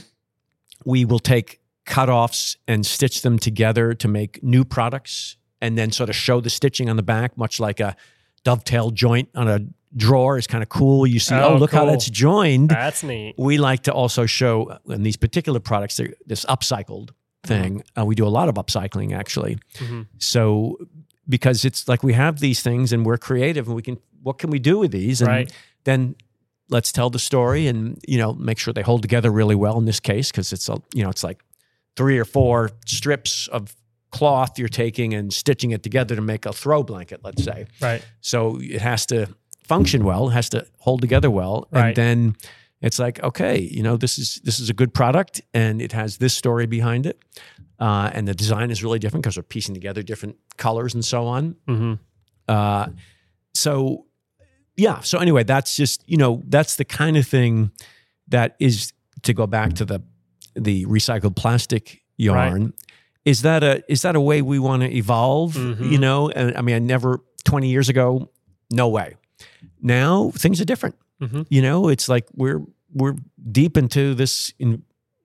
[0.85, 6.09] we will take cutoffs and stitch them together to make new products and then sort
[6.11, 7.97] of show the stitching on the back, much like a
[8.45, 9.61] dovetail joint on a
[9.97, 11.07] drawer is kind of cool.
[11.07, 11.91] You see, oh, Oh, look how cool.
[11.91, 12.69] that's joined.
[12.71, 13.35] That's neat.
[13.39, 17.11] We like to also show in these particular products this upcycled
[17.45, 17.83] thing.
[17.99, 19.59] Uh, we do a lot of upcycling actually.
[19.75, 20.07] Mhm.
[20.19, 20.79] So
[21.29, 24.51] because it's like we have these things and we're creative and we can what can
[24.51, 25.53] we do with these and Right.
[25.85, 26.15] then
[26.71, 29.85] let's tell the story and you know make sure they hold together really well in
[29.85, 31.43] this case because it's a you know it's like
[31.97, 33.75] three or four strips of
[34.11, 38.05] cloth you're taking and stitching it together to make a throw blanket let's say Right.
[38.21, 39.29] so it has to
[39.67, 41.87] function well, it has to hold together well, Right.
[41.87, 42.37] and then
[42.83, 46.19] it's like, okay, you know, this is this is a good product, and it has
[46.19, 47.19] this story behind it,
[47.87, 51.27] uh, and the design is really different because we're piecing together different colors and so
[51.37, 51.57] on.
[51.67, 51.95] hmm
[52.49, 52.87] Uh,
[53.55, 54.05] so,
[54.77, 55.01] yeah.
[55.01, 57.71] So anyway, that's just you know that's the kind of thing
[58.31, 60.01] that is to go back to the
[60.67, 62.73] the recycled plastic yarn.
[63.25, 65.55] Is that a is that a way we want to evolve?
[65.57, 65.91] Mhm.
[65.91, 68.31] You know, and I mean, I never twenty years ago,
[68.71, 69.15] no way.
[69.81, 70.97] Now things are different.
[71.21, 71.47] Mhm.
[71.49, 72.61] You know, it's like we're
[72.93, 73.17] we're
[73.53, 74.83] deep into this, in,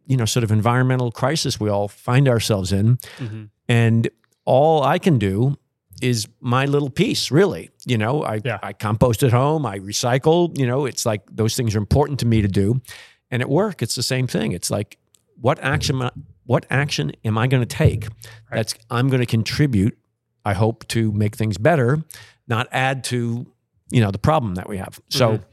[0.09, 4.09] you know, sort of environmental crisis we all find ourselves in, hmm and
[4.45, 5.55] all I can do
[6.01, 7.29] is my little piece.
[7.31, 8.57] Really, you know, I Yeah.
[8.69, 10.57] I compost at home, I recycle.
[10.57, 12.81] You know, it's like those things are important to me to do,
[13.31, 14.51] and at work it's the same thing.
[14.53, 14.97] It's like
[15.41, 16.11] what action am I-
[16.45, 18.07] what action am I going to take
[18.51, 19.95] that's I'm going to contribute.
[20.43, 21.99] I hope to make things better,
[22.47, 23.45] not add to
[23.91, 24.99] you know the problem that we have.
[25.09, 25.25] So.
[25.37, 25.43] Mhm.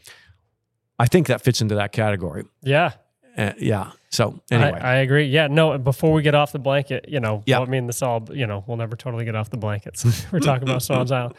[0.99, 2.45] I think that fits into that category.
[2.63, 2.93] Yeah.
[3.37, 3.91] Uh, yeah.
[4.11, 5.27] So anyway, I, I agree.
[5.27, 5.77] Yeah, no.
[5.79, 7.59] Before we get off the blanket, you know, Yeah.
[7.59, 10.05] well, I mean, this all, you know, we'll never totally get off the blankets.
[10.33, 11.35] We're talking about Swans Island,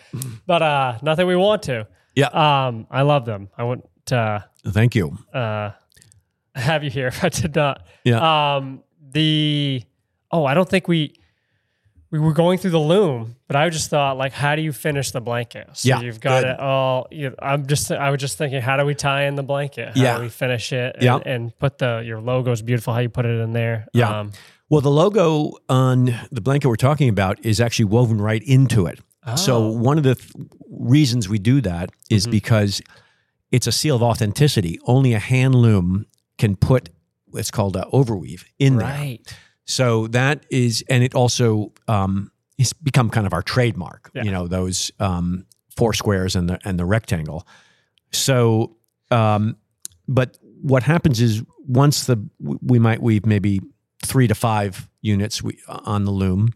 [0.46, 1.88] but uh, nothing we want to.
[2.16, 2.28] Yeah.
[2.28, 3.50] Um, I love them.
[3.58, 4.18] I want to.
[4.18, 5.18] uh, thank you.
[5.34, 5.72] uh,
[6.56, 7.86] have you here if I did not.
[8.04, 8.56] Yeah.
[8.58, 9.84] Um, the
[10.32, 11.14] oh, I don't think we
[12.10, 15.12] we were going through the loom, but I just thought like, how do you finish
[15.12, 15.70] the blanket?
[15.74, 16.50] So Yeah, you've got good.
[16.52, 17.08] it all.
[17.12, 19.96] You, I'm just I was just thinking, how do we tie in the blanket?
[19.98, 20.16] How Yeah.
[20.18, 20.96] do we finish it?
[20.96, 21.20] And, Yeah.
[21.26, 22.94] and put the your logo is beautiful.
[22.94, 23.88] How you put it in there?
[23.94, 24.20] Yeah.
[24.20, 24.32] Um,
[24.70, 29.00] Well, the logo on the blanket we're talking about is actually woven right into it.
[29.36, 30.32] So one of the th-
[30.70, 32.32] reasons we do that is Mhm.
[32.32, 32.82] because
[33.52, 34.80] it's a seal of authenticity.
[34.86, 36.06] Only a hand loom
[36.38, 36.90] can put
[37.26, 39.18] what's called a overweave in there.
[39.68, 44.10] So that is, and it also um, it's become kind of our trademark.
[44.16, 44.24] Yeah.
[44.24, 45.46] You know those um,
[45.76, 47.46] four squares and the and the rectangle.
[48.12, 48.78] So,
[49.12, 49.58] um,
[50.08, 53.62] but what happens is once the we might weave maybe
[54.04, 56.54] three to five units we, on the loom,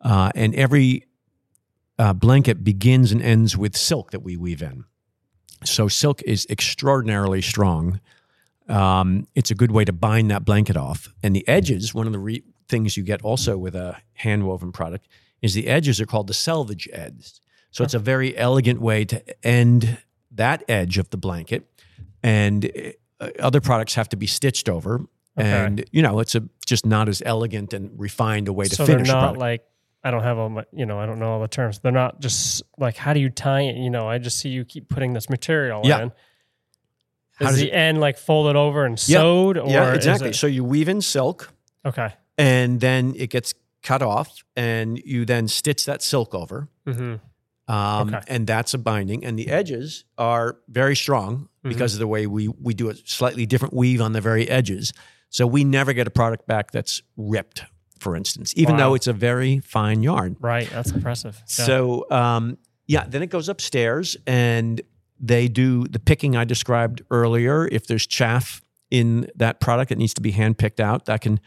[0.00, 1.04] uh, and every
[1.98, 4.84] uh, blanket begins and ends with silk that we weave in.
[5.64, 8.00] So silk is extraordinarily strong.
[8.68, 11.08] Um, it's a good way to bind that blanket off.
[11.22, 14.72] And the edges, one of the re- things you get also with a hand woven
[14.72, 15.08] product,
[15.42, 17.32] is the edges are called the selvage edge.
[17.70, 19.98] So it's a very elegant way to end
[20.32, 21.68] that edge of the blanket.
[22.22, 22.70] And
[23.20, 25.02] uh, other products have to be stitched over.
[25.38, 25.48] Okay.
[25.50, 28.86] And, you know, it's a just not as elegant and refined a way to so
[28.86, 29.38] they're not product.
[29.38, 29.64] like
[30.02, 31.78] I don't have all my, you know, I don't know all the terms.
[31.80, 33.76] They're not just like how do you tie it?
[33.76, 36.04] You know, I just see you keep putting this material Yeah.
[36.04, 36.12] in.
[37.36, 39.20] How Is does the end like folded over and Yeah.
[39.20, 40.30] sewed, or yeah, exactly.
[40.30, 41.52] it- So you weave in silk.
[41.84, 42.12] okay.
[42.38, 47.14] and then it gets cut off and you then stitch that silk over hmm
[47.68, 48.20] um, Okay.
[48.28, 51.70] and that's a binding and the edges are very strong Mhm.
[51.70, 54.92] because of the way we we do a slightly different weave on the very edges
[55.30, 57.62] so we never get a product back that's ripped
[57.98, 58.80] for instance even Wow.
[58.90, 60.68] though it's a very fine yarn Right.
[60.70, 61.36] That's impressive.
[61.58, 61.64] Yeah.
[61.66, 62.58] so um,
[62.88, 64.80] yeah, then it goes upstairs and
[65.18, 67.66] they do the picking I described earlier.
[67.70, 71.40] If there's chaff in that product that needs to be hand picked out, that can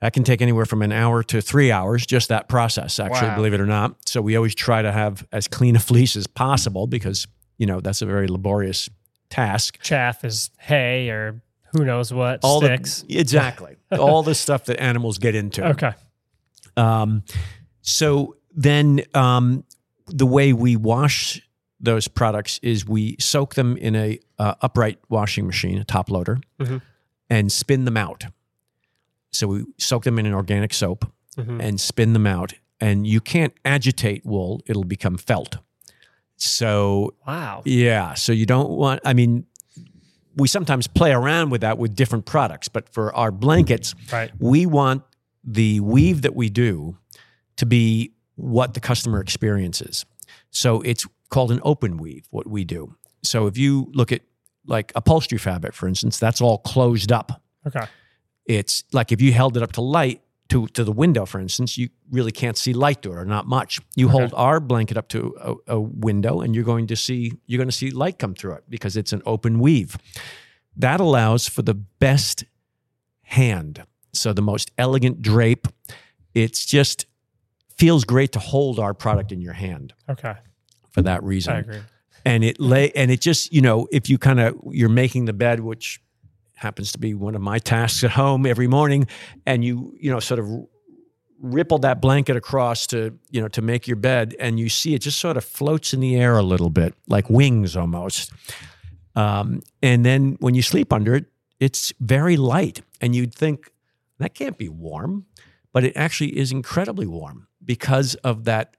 [0.00, 2.04] that can take anywhere from an hour to three hours.
[2.04, 3.36] Just that process, actually, Wow.
[3.36, 3.96] believe it or not.
[4.06, 7.26] So we always try to have as clean a fleece as possible because
[7.58, 8.90] you know that's a very laborious
[9.30, 9.78] task.
[9.82, 11.40] chaff is hay or
[11.72, 13.02] who knows what All sticks.
[13.02, 15.66] the exactly all the stuff that animals get into.
[15.70, 15.92] okay.
[16.76, 17.22] Um,
[17.80, 19.64] so then um,
[20.06, 21.40] the way we wash
[21.80, 26.38] those products is we soak them in a uh, upright washing machine, a top loader,
[26.58, 26.80] Mhm.
[27.28, 28.24] and spin them out.
[29.30, 31.60] So we soak them in an organic soap Mhm.
[31.62, 32.54] and spin them out.
[32.78, 35.56] and you can't agitate wool; it'll become felt.
[36.36, 37.62] So Wow.
[37.64, 39.00] yeah, so you don't want.
[39.02, 39.46] I mean,
[40.36, 44.30] we sometimes play around with that with different products, but for our blankets, Right.
[44.38, 45.04] we want
[45.42, 46.98] the weave that we do
[47.56, 50.04] to be what the customer experiences.
[50.50, 52.96] So it's called an open weave, what we do.
[53.22, 54.22] So if you look at
[54.66, 57.42] like upholstery fabric, for instance, that's all closed up.
[57.66, 57.86] Okay.
[58.44, 61.76] It's like if you held it up to light, to, to the window, for instance,
[61.76, 63.80] you really can't see light through it or not much.
[63.96, 67.58] You hold our blanket up to a, a window and you're going to see you're
[67.58, 69.98] going to see light come through it because it's an open weave.
[70.76, 72.44] That allows for the best
[73.22, 73.84] hand.
[74.12, 75.66] So the most elegant drape.
[76.32, 77.06] It's just
[77.76, 80.34] feels great to hold our product in your hand Okay.
[80.96, 81.80] For that reason I agree.
[82.24, 85.34] and it lay and it just you know if you kind of you're making the
[85.34, 86.00] bed which
[86.54, 89.06] happens to be one of my tasks at home every morning
[89.44, 90.48] and you you know sort of
[91.38, 95.00] ripple that blanket across to you know to make your bed and you see it
[95.00, 98.32] just sort of floats in the air a little bit like wings almost
[99.16, 101.26] um, and then when you sleep under it
[101.60, 103.70] it's very light and you'd think
[104.18, 105.26] that can't be warm
[105.74, 108.74] but it actually is incredibly warm because of that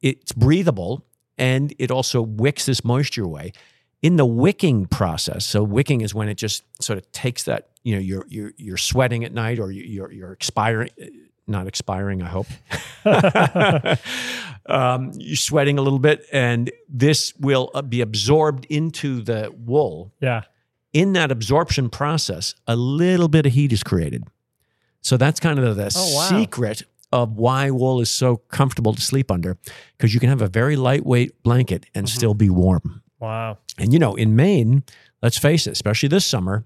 [0.00, 1.04] it's breathable
[1.38, 3.52] and it also wicks this moisture away
[4.02, 7.94] in the wicking process so wicking is when it just sort of takes that you
[7.94, 10.90] know you're you're, you're sweating at night or you're you're expiring
[11.46, 12.46] not expiring i hope
[14.66, 20.12] um, you're sweating a little bit and this will uh, be absorbed into the wool
[20.20, 20.42] Yeah.
[20.92, 24.24] in that absorption process a little bit of heat is created
[25.00, 26.28] so that's kind of the Oh, wow.
[26.40, 26.82] secret
[27.22, 29.56] of why wool is so comfortable to sleep under
[29.96, 32.16] because you can have a very lightweight blanket and Mm-hmm.
[32.16, 33.58] still be warm Wow.
[33.78, 34.82] and you know, in Maine,
[35.22, 36.62] let's face it, especially this summer,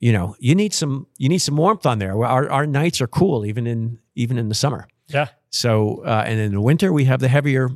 [0.00, 2.12] you know, you need some you need some warmth on there.
[2.24, 4.86] Our our nights are cool even in even in the summer.
[5.08, 5.26] Yeah.
[5.50, 7.70] So uh, and in the winter we have the heavier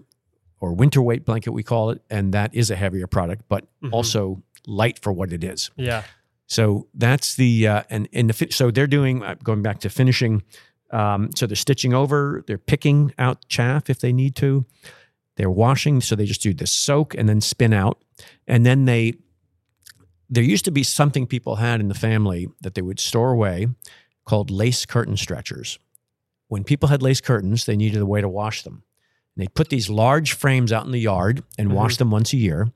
[0.61, 3.93] or winter weight blanket we call it, and that is a heavier product, but Mhm.
[3.93, 5.71] also light for what it is.
[5.77, 6.03] Yeah.
[6.47, 10.43] So that's the uh, and in the so they're doing uh, going back to finishing.
[10.93, 14.67] Um, so they're stitching over, they're picking out chaff if they need to.
[15.37, 18.03] They're washing, so they just do the soak and then spin out,
[18.47, 19.15] and then they.
[20.29, 23.69] There used to be something people had in the family that they would store away,
[24.25, 25.79] called lace curtain stretchers.
[26.49, 28.83] When people had lace curtains, they needed a way to wash them.
[29.35, 32.37] And they'd put these large frames out in the yard and wash them once a
[32.37, 32.71] year,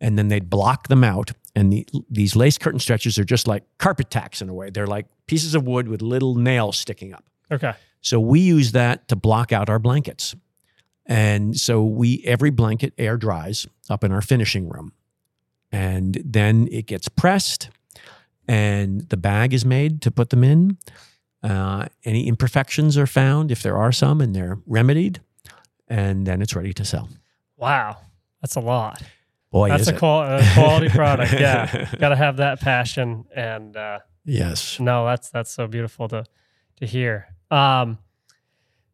[0.00, 1.32] and then they'd block them out.
[1.54, 4.70] And the, these lace curtain stretchers are just like carpet tacks in a way.
[4.70, 7.24] They're like pieces of wood with little nails sticking up.
[7.50, 7.72] Okay.
[8.00, 10.34] So we use that to block out our blankets.
[11.06, 14.92] And so we every blanket air dries up in our finishing room.
[15.72, 17.70] And then it gets pressed
[18.48, 20.78] and the bag is made to put them in.
[21.42, 25.20] Uh, any imperfections are found if there are some and they're remedied.
[25.88, 27.08] And then it's ready to sell.
[27.56, 27.98] Wow.
[28.40, 29.02] That's a lot.
[29.50, 31.32] Boy, That's a, qual- a quality product.
[31.32, 31.88] Yeah.
[31.98, 33.24] Got to have that passion.
[33.34, 34.78] And uh, yes.
[34.78, 36.24] no, that's that's so beautiful to
[36.76, 37.26] to hear.
[37.50, 37.98] Um,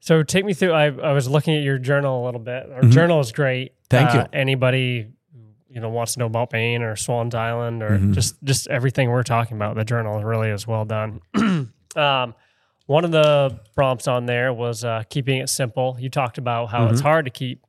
[0.00, 0.72] so take me through.
[0.72, 2.70] I, I was looking at your journal a little bit.
[2.72, 2.90] Our Mhm.
[2.92, 3.72] journal is great.
[3.90, 4.38] Thank Uh, you.
[4.38, 5.08] Anybody
[5.68, 8.14] you know wants to know about Maine or Swans Island or Mhm.
[8.14, 9.74] just just everything we're talking about.
[9.76, 11.20] The journal really is well done.
[11.96, 12.34] um,
[12.86, 15.96] one of the prompts on there was uh, keeping it simple.
[15.98, 17.06] You talked about how it's Mm-hmm.
[17.08, 17.66] hard to keep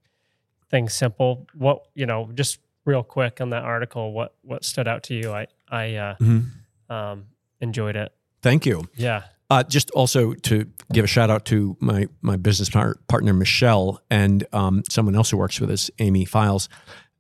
[0.70, 1.48] things simple.
[1.54, 5.34] What you know, just real quick on that article, what what stood out to you?
[5.34, 6.46] I I uh, Mhm.
[6.90, 7.26] um,
[7.60, 8.14] enjoyed it.
[8.42, 8.88] Thank you.
[8.96, 9.24] Yeah.
[9.50, 14.02] Uh, just also to give a shout out to my my business par- partner Michelle
[14.10, 16.68] and um, someone else who works with us, Amy Files.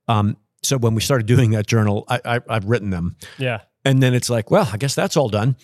[0.10, 3.62] Um, so when we started doing that journal, I, I, I've written them, Yeah.
[3.86, 5.56] and then it's like, well, I guess that's all done.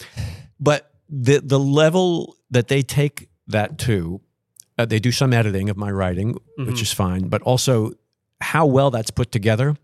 [0.60, 4.22] But the the level that they take that to,
[4.78, 7.92] uh, they do some editing of my writing, which is fine, but also
[8.40, 9.76] how well that's put together.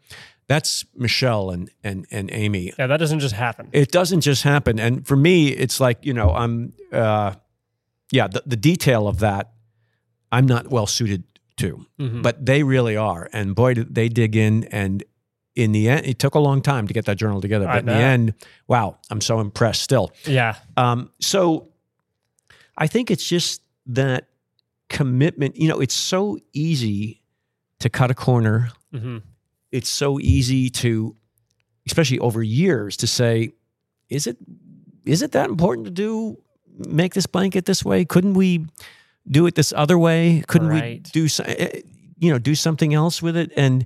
[0.49, 2.73] That's Michelle and and and Amy.
[2.77, 3.69] Yeah, that doesn't just happen.
[3.71, 4.79] It doesn't just happen.
[4.79, 7.35] And for me, it's like, you know, I'm, uh,
[8.11, 9.51] yeah, the, the detail of that,
[10.31, 11.23] I'm not well suited
[11.57, 12.23] to, Mhm.
[12.23, 13.29] but they really are.
[13.31, 14.63] And boy, they dig in.
[14.71, 15.03] And
[15.55, 17.67] in the end, it took a long time to get that journal together.
[17.69, 18.33] I But in the end,
[18.67, 20.11] wow, I'm so impressed still.
[20.25, 20.55] yeah.
[20.77, 21.69] Um, so
[22.75, 24.29] I think it's just that
[24.89, 25.57] commitment.
[25.57, 27.21] You know, it's so easy
[27.79, 29.17] to cut a corner hmm
[29.71, 31.15] it's so easy to
[31.85, 33.51] especially over years to say
[34.09, 34.37] is it
[35.05, 36.41] is it that important to do
[36.77, 38.05] make this blanket this way?
[38.05, 38.65] Couldn't we
[39.27, 40.43] do it this other way?
[40.47, 41.81] Couldn't we do eh,
[42.17, 43.51] you know do something else with it?
[43.55, 43.85] And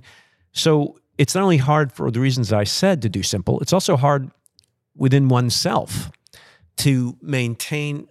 [0.52, 3.96] so it's not only hard for the reasons i said to do simple it's also
[3.96, 4.30] hard
[4.96, 6.10] within oneself
[6.76, 8.06] to maintain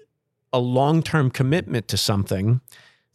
[0.52, 2.62] a long-term commitment to something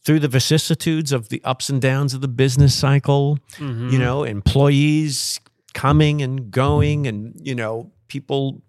[0.09, 3.93] through the vicissitudes of the ups and downs of the business cycle, Mhm.
[3.93, 5.39] you know, employees
[5.75, 8.63] coming and going and, you know, people,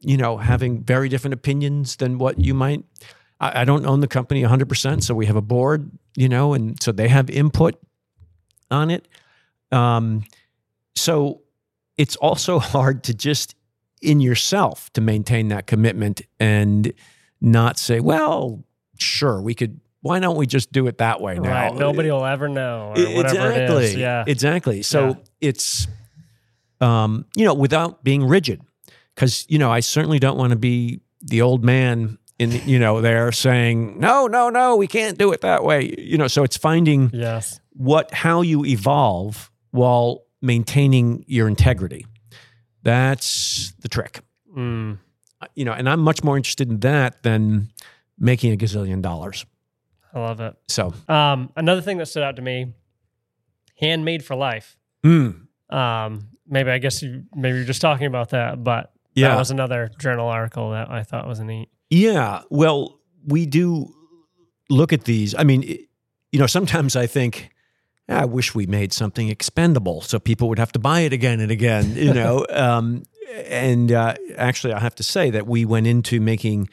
[0.00, 2.86] you know, having very different opinions than what you might.
[3.38, 5.04] I, I don't own the company 100%.
[5.04, 7.74] So we have a board, you know, and so they have input
[8.70, 9.06] on it.
[9.70, 10.24] Um,
[10.94, 11.42] so
[11.98, 13.54] it's also hard to just
[14.00, 16.94] in yourself to maintain that commitment and
[17.42, 18.64] not say, well,
[18.98, 19.78] sure, we could.
[20.02, 21.50] Why don't we just do it that way now?
[21.50, 21.74] right.
[21.74, 23.84] Nobody will ever know or whatever exactly.
[23.86, 23.98] it.
[23.98, 24.24] Yeah.
[24.26, 24.82] Exactly.
[24.82, 25.14] So Yeah.
[25.40, 25.86] it's,
[26.80, 28.60] um, you know, without being rigid,
[29.14, 33.00] because you know, I certainly don't want to be the old man in, you know,
[33.00, 35.94] there saying, no, no, no, we can't do it that way.
[35.96, 37.60] You know, so it's finding yes.
[37.70, 42.04] what how you evolve while maintaining your integrity.
[42.82, 44.20] That's the trick.
[44.56, 44.98] Mm.
[45.54, 47.68] You know, and I'm much more interested in that than
[48.18, 49.46] making a gazillion dollars.
[50.14, 50.54] I love it.
[50.68, 52.74] So, Um, another thing that stood out to me,
[53.80, 54.76] handmade for life.
[55.04, 59.28] mm, Um, maybe I guess you maybe you're just talking about that, but yeah.
[59.28, 61.68] that was another journal article that I thought was neat.
[61.90, 63.92] Yeah, well, we do
[64.68, 65.34] look at these.
[65.34, 65.88] I mean, it-
[66.30, 67.50] you know, sometimes I think,
[68.08, 71.40] "Ah, I wish we made something expendable so people would have to buy it again
[71.40, 72.46] and again, you know.
[72.50, 73.02] um,
[73.46, 76.68] and uh, actually, I have to say that we went into making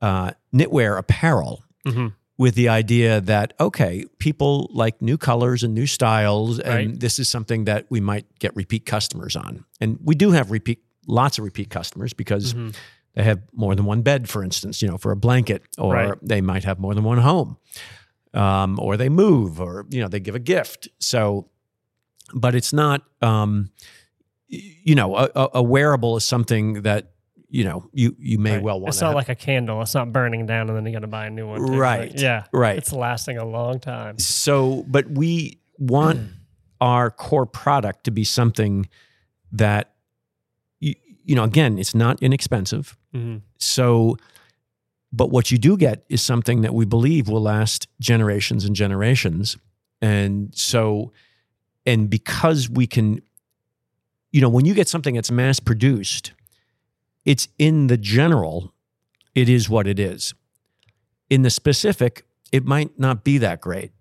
[0.00, 2.08] uh, knitwear apparel Mm-hmm.
[2.38, 7.00] With the idea that, okay, people like new colors and new styles, and Right.
[7.00, 9.64] this is something that we might get repeat customers on.
[9.80, 12.70] And we do have repeat, lots of repeat customers because Mm-hmm.
[13.14, 16.18] they have more than one bed, for instance, you know, for a blanket, or Right.
[16.22, 17.58] they might have more than one home,
[18.34, 20.88] um, or they move, or you know, they give a gift.
[20.98, 21.48] So,
[22.34, 23.70] but it's not, um,
[24.48, 27.11] you know, a, a- a wearable is something that
[27.54, 28.62] you know you you may Right.
[28.62, 28.94] well want.
[28.94, 29.80] It's not like a candle.
[29.82, 31.64] It's not burning down and then you got to buy a new one.
[31.66, 31.76] too.
[31.78, 32.12] Right.
[32.18, 32.44] Yeah.
[32.52, 32.76] right.
[32.78, 34.18] It's lasting a long time.
[34.18, 36.20] So, but we want
[36.80, 38.88] our core product to be something
[39.52, 39.92] that,
[40.80, 40.94] you,
[41.24, 42.96] you know, again, it's not inexpensive.
[43.12, 44.16] hmm So,
[45.12, 49.58] but what you do get is something that we believe will last generations and generations.
[50.00, 51.12] And so,
[51.84, 53.20] and because we can,
[54.32, 56.32] you know, when you get something that's mass produced,
[57.24, 58.72] it's in the general,
[59.34, 60.34] it is what it is.
[61.30, 63.92] In the specific, it might not be that great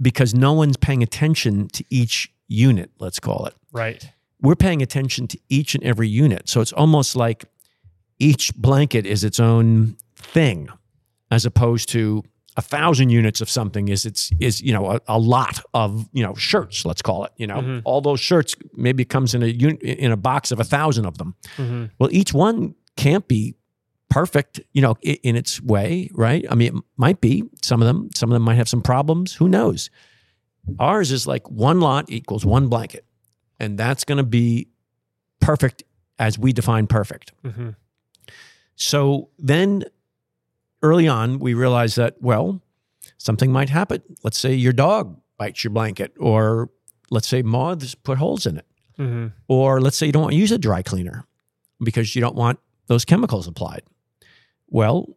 [0.00, 4.10] because no one's paying attention to each unit, let's call it Right.
[4.40, 6.48] we're paying attention to each and every unit.
[6.48, 7.44] So it's almost like
[8.18, 10.68] each blanket is its own thing,
[11.30, 12.22] as opposed to
[12.56, 16.22] a thousand units of something is it's is you know a, a lot of you
[16.22, 16.84] know shirts.
[16.84, 17.32] Let's call it.
[17.36, 17.82] You know, Mhm.
[17.84, 21.16] all those shirts maybe comes in a unit in a box of a thousand of
[21.18, 21.34] them.
[21.56, 23.54] hmm Well, each one can't be
[24.10, 26.44] perfect, you know, i- in its way, right?
[26.50, 28.10] I mean, it might be some of them.
[28.14, 29.32] Some of them might have some problems.
[29.34, 29.88] Who knows?
[30.78, 33.06] Ours is like one lot equals one blanket,
[33.58, 34.68] and that's going to be
[35.40, 35.82] perfect
[36.18, 37.32] as we define perfect.
[37.42, 37.70] hmm
[38.76, 39.84] So then,
[40.82, 42.60] early on, we realized that well,
[43.18, 44.02] something might happen.
[44.22, 46.70] Let's say your dog bites your blanket, or
[47.10, 48.66] let's say moths put holes in it.
[48.96, 51.24] hmm Or let's say you don't want to use a dry cleaner
[51.82, 53.82] because you don't want those chemicals applied.
[54.68, 55.16] Well,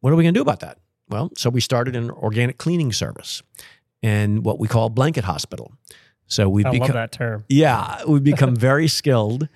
[0.00, 0.78] what are we going to do about that?
[1.08, 3.42] Well, so we started an organic cleaning service
[4.02, 5.72] and what we call blanket hospital.
[6.26, 7.44] So we've I love that term.
[7.48, 9.48] yeah, we've become very skilled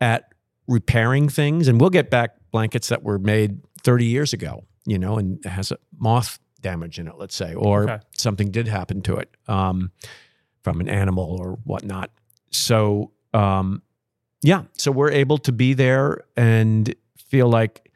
[0.00, 0.32] at
[0.68, 5.16] repairing things and we'll get back blankets that were made 30 years ago, you know,
[5.18, 7.98] and has a moth damage in it, let's say, or Okay.
[8.16, 9.90] something did happen to it um,
[10.62, 12.10] from an animal or whatnot.
[12.50, 13.82] So, um,
[14.42, 17.90] yeah, so we're able to be there and feel like,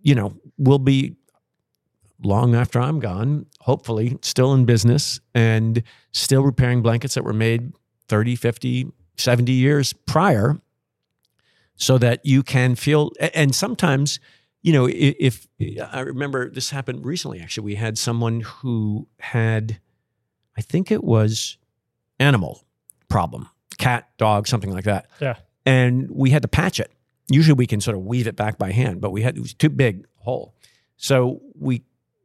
[0.00, 1.16] you know, we'll be
[2.24, 5.82] long after I'm gone, hopefully still in business and
[6.12, 7.72] still repairing blankets that were made
[8.08, 10.60] 30, 50, 70 years prior
[11.76, 14.20] so that you can feel and sometimes
[14.62, 15.46] you know i- if,
[15.92, 19.78] i remember this happened recently actually we had someone who had
[20.56, 21.56] i think it was
[22.18, 22.64] animal
[23.08, 23.48] problem
[23.78, 25.34] cat dog something like that Yeah.
[25.66, 26.90] and we had to patch it
[27.28, 29.54] usually we can sort of weave it back by hand but we had it was
[29.54, 30.54] too big hole
[30.96, 31.82] so we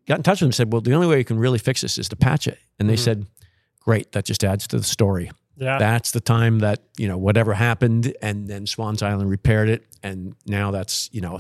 [0.07, 1.81] got in touch with them and said well the only way you can really fix
[1.81, 2.99] this is to patch it and they Mhm.
[2.99, 3.25] said
[3.79, 5.79] great that just adds to the story Yeah.
[5.79, 10.35] that's the time that you know whatever happened and then swans island repaired it and
[10.45, 11.38] now that's you know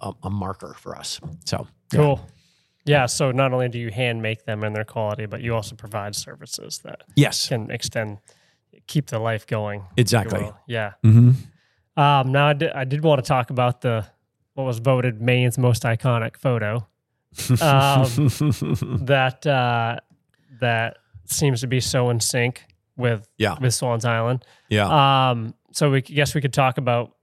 [0.00, 1.98] a, a marker for us so yeah.
[1.98, 2.20] Cool.
[2.86, 3.06] Yeah.
[3.06, 6.14] So not only do you hand make them and their quality, but you also provide
[6.14, 8.18] services that yes can extend,
[8.86, 9.84] keep the life going.
[9.96, 10.50] exactly.
[10.66, 10.92] Yeah.
[11.02, 11.30] hmm
[11.96, 14.04] Um, now I did, I did want to talk about the
[14.54, 16.86] what was voted Maine's most iconic photo.
[17.60, 18.04] um,
[19.06, 19.96] that uh,
[20.60, 22.64] that seems to be so in sync
[22.96, 23.56] with Yeah.
[23.60, 24.44] with Swans Island.
[24.68, 25.30] Yeah.
[25.30, 27.13] Um, so we guess we could talk about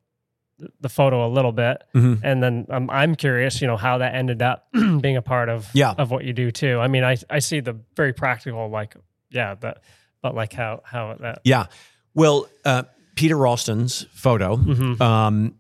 [0.80, 2.20] the photo a little bit, Mhm.
[2.24, 4.68] and then I'm I'm curious, you know, how that ended up
[5.02, 5.92] being a part of Yeah.
[5.98, 6.80] of what you do too.
[6.80, 8.96] I mean, I I see the very practical, like
[9.30, 9.84] yeah, that,
[10.22, 11.66] but like how how that Yeah.
[12.14, 12.84] Well, uh,
[13.16, 15.00] Peter Ralston's photo Mhm.
[15.02, 15.56] um,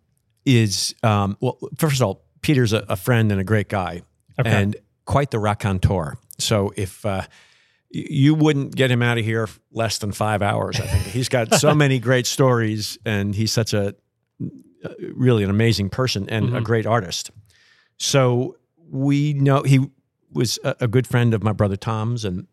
[0.45, 4.01] is, um, well, first of all, Peter's a, a friend and a great guy
[4.39, 4.49] Okay.
[4.51, 4.75] and
[5.05, 6.15] quite the raconteur.
[6.39, 7.21] So if uh,
[7.89, 11.05] you wouldn't get him out of here less than five hours, I think.
[11.05, 13.95] He's got so many great stories and he's such a
[15.13, 16.63] really an amazing person and a Mhm.
[16.63, 17.31] great artist.
[17.97, 18.57] So
[18.89, 19.89] we know he
[20.31, 22.47] was a, a good friend of my brother Tom's and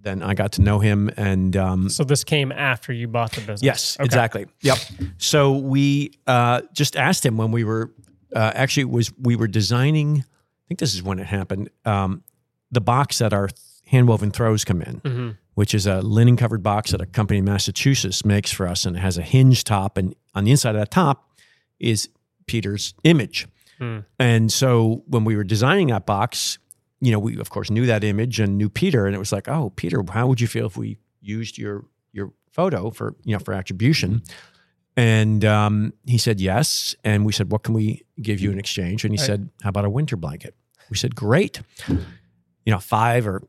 [0.00, 3.40] then I got to know him and um, so this came after you bought the
[3.40, 3.62] business.
[3.62, 4.04] Yes, Okay.
[4.04, 4.46] exactly.
[4.62, 4.78] Yep.
[5.18, 7.92] So we uh, just asked him when we were
[8.34, 10.18] uh, actually it was we were designing.
[10.18, 11.70] I think this is when it happened.
[11.84, 12.22] Um,
[12.70, 13.48] the box that our
[13.90, 17.44] handwoven throws come in, hmm which is a linen covered box that a company in
[17.46, 20.80] Massachusetts makes for us, and it has a hinge top, and on the inside of
[20.82, 21.25] that top
[21.78, 22.08] is
[22.46, 23.46] Peter's image.
[23.78, 24.00] Hmm.
[24.18, 26.58] And so when we were designing that box,
[27.00, 29.48] you know, we of course knew that image and knew Peter, and it was like,
[29.48, 33.38] oh, Peter, how would you feel if we used your your photo for you know
[33.38, 34.22] for attribution?
[34.96, 39.04] And um, he said yes, and we said, what can we give you in exchange?
[39.04, 39.26] And he Right.
[39.26, 40.54] said, how about a winter blanket?
[40.88, 41.60] We said, great.
[41.86, 43.42] You know, five or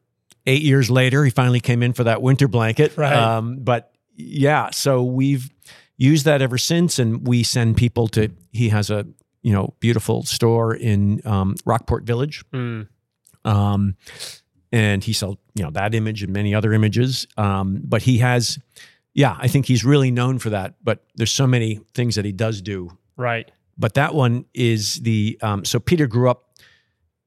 [0.45, 2.97] eight years later, he finally came in for that winter blanket.
[2.97, 3.13] Right.
[3.13, 5.49] Um, but yeah, so we've
[5.98, 8.30] used that ever since, and we send people to.
[8.52, 9.06] He has a
[9.41, 12.88] you know beautiful store in um, Rockport Village, Mm.
[13.45, 13.95] um,
[14.72, 17.28] and he sells you know that image and many other images.
[17.38, 18.60] Um, but he has,
[19.14, 20.76] yeah, I think he's really known for that.
[20.84, 22.89] But there's so many things that he does do.
[23.16, 23.50] Right.
[23.78, 26.43] But that one is the um, so Peter grew up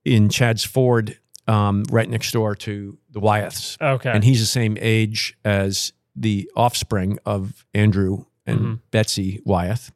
[0.05, 4.11] in Chadds Ford, um, right next door to the Wyeths Okay.
[4.11, 8.81] and he's the same age as the offspring of Andrew and Mhm.
[8.91, 9.91] Betsy Wyeth,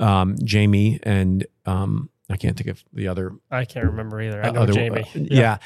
[0.00, 3.32] um, Jamie, and um, I can't think of the other.
[3.50, 4.42] I can't remember either.
[4.44, 5.02] I know other Jamie.
[5.02, 5.58] uh, yeah.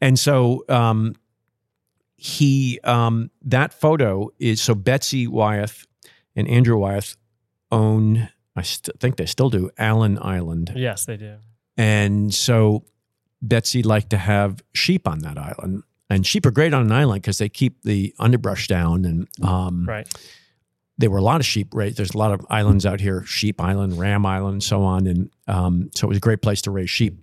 [0.00, 1.14] and so um,
[2.16, 5.86] he um, that photo is so Betsy Wyeth
[6.36, 7.16] and Andrew Wyeth
[7.70, 8.28] own.
[8.56, 11.38] I st- think they still do Allen Island, Yes, they do.
[11.76, 12.84] and so
[13.42, 15.82] Betsy liked to have sheep on that island.
[16.08, 19.04] And sheep are great on an island because they keep the underbrush down.
[19.04, 20.06] And um, Right.
[20.98, 21.94] There were a lot of sheep, right?
[21.94, 25.06] There's a lot of islands out here Sheep Island, Ram Island, and so on.
[25.06, 27.18] And um, so it was a great place to raise sheep.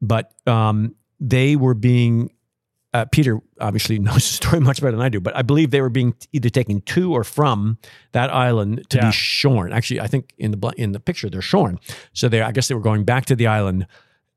[0.00, 2.30] But um, they were being,
[2.94, 5.80] uh, Peter obviously knows the story much better than I do, but I believe they
[5.82, 7.76] were being either taken to or from
[8.12, 9.06] that island to Yeah.
[9.08, 9.72] be shorn.
[9.72, 11.78] Actually, I think in the in the picture they're shorn.
[12.14, 13.86] So they, I guess they were going back to the island,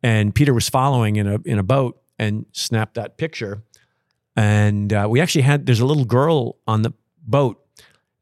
[0.04, 3.64] and Peter was following in a in a boat and snapped that picture.
[4.36, 6.92] And uh, we actually had there's a little girl on the
[7.22, 7.60] boat,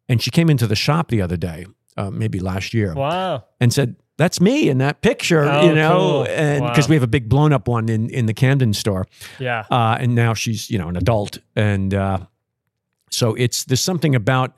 [0.09, 3.45] and she came into the shop the other day, uh, maybe last year, Wow.
[3.61, 6.27] and said, "That's me in that picture," Oh, you know, cool.
[6.27, 6.89] and because Wow.
[6.89, 9.05] we have a big blown up one in in the Camden store,
[9.39, 9.63] Yeah.
[9.71, 12.17] uh, and now she's you know an adult, and uh,
[13.09, 14.55] so it's there's something about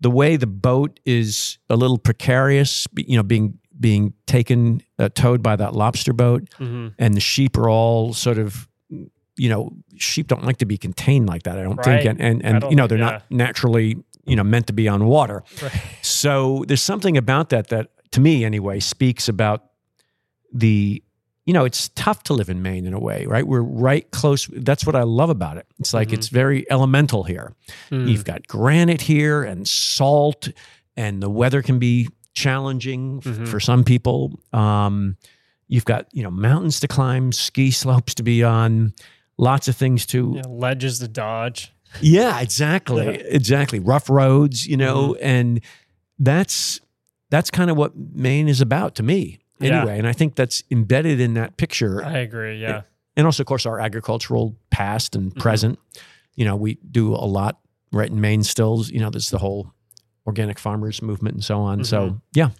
[0.00, 5.42] the way the boat is a little precarious, you know, being being taken uh, towed
[5.42, 8.68] by that lobster boat, hmm and the sheep are all sort of
[9.36, 12.02] you know sheep don't like to be contained like that i don't Right.
[12.02, 13.10] think and and, and you know they're yeah.
[13.10, 13.96] not naturally
[14.28, 15.72] you know meant to be on water Right.
[16.02, 19.64] so there's something about that that to me anyway speaks about
[20.52, 21.02] the
[21.46, 24.46] you know it's tough to live in maine in a way right we're right close
[24.52, 26.14] that's what i love about it it's like Mhm.
[26.14, 27.54] it's very elemental here
[27.90, 28.08] Mm.
[28.10, 30.48] You've got granite here and salt,
[30.96, 33.48] and the weather can be challenging f- Mhm.
[33.48, 34.38] for some people.
[34.52, 35.16] Um,
[35.68, 38.92] you've got you know mountains to climb, ski slopes to be on,
[39.38, 40.34] lots of things to.
[40.36, 41.72] Yeah, ledges to dodge.
[42.00, 43.10] Yeah, exactly, Yeah.
[43.12, 43.78] exactly.
[43.80, 45.60] Rough roads, you know, and
[46.18, 46.80] that's
[47.30, 49.78] that's kind of what Maine is about to me, Yeah.
[49.80, 49.98] anyway.
[49.98, 52.60] And I think that's embedded in that picture I agree.
[52.60, 52.82] Yeah.
[53.16, 55.40] and also of course our agricultural past and Mhm.
[55.40, 55.78] present
[56.36, 57.58] you know we do a lot
[57.92, 59.72] right in maine stills you know there's the whole
[60.26, 62.20] organic farmers movement and so on so Mhm.
[62.34, 62.50] yeah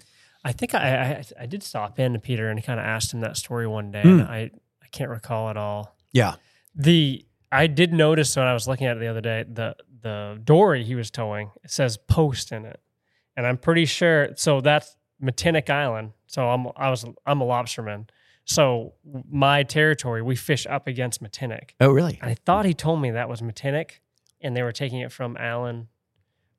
[0.45, 3.21] I think I, I I did stop in to Peter and kind of asked him
[3.21, 4.03] that story one day.
[4.03, 4.21] Hmm.
[4.21, 4.51] And I
[4.83, 5.97] I can't recall at all.
[6.13, 6.35] yeah
[6.75, 10.41] The I did notice when I was looking at it the other day the the
[10.45, 12.81] dory he was towing it says post in it,
[13.37, 14.31] and I'm pretty sure.
[14.37, 16.13] So that's Matinic Island.
[16.27, 18.09] So I'm I was I'm a lobsterman.
[18.45, 18.95] So
[19.31, 21.71] my territory we fish up against Matinic.
[21.81, 24.01] oh really I thought he told me that was Matinic,
[24.41, 25.89] and they were taking it from Allen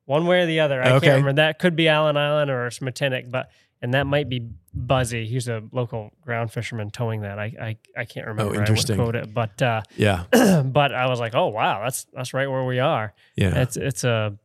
[0.04, 0.82] one way or the other.
[0.82, 1.06] I Okay.
[1.06, 1.32] can't remember.
[1.34, 3.50] That could be Allen Island or Smetanic, but
[3.82, 5.26] and that might be Buzzy.
[5.26, 7.38] He's a local ground fisherman towing that.
[7.38, 8.54] I I, I can't remember.
[8.54, 9.00] Oh, interesting.
[9.00, 10.24] I wouldn't quote it, but uh, Yeah.
[10.64, 13.12] but I was like, oh wow, that's that's right where we are.
[13.36, 13.60] Yeah.
[13.62, 14.38] It's it's a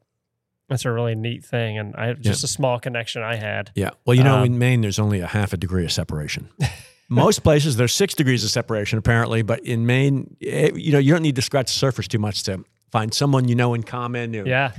[0.70, 3.70] it's a really neat thing, and I just a small connection I had.
[3.76, 3.92] Yeah.
[4.06, 6.50] Well, you know, Um, in Maine, there's only a half a degree of separation.
[7.10, 11.14] Most places there's six degrees of separation apparently, but in Maine, eh, you know, you
[11.14, 14.32] don't need to scratch the surface too much to find someone you know in common.
[14.32, 14.44] know.
[14.44, 14.72] Yeah,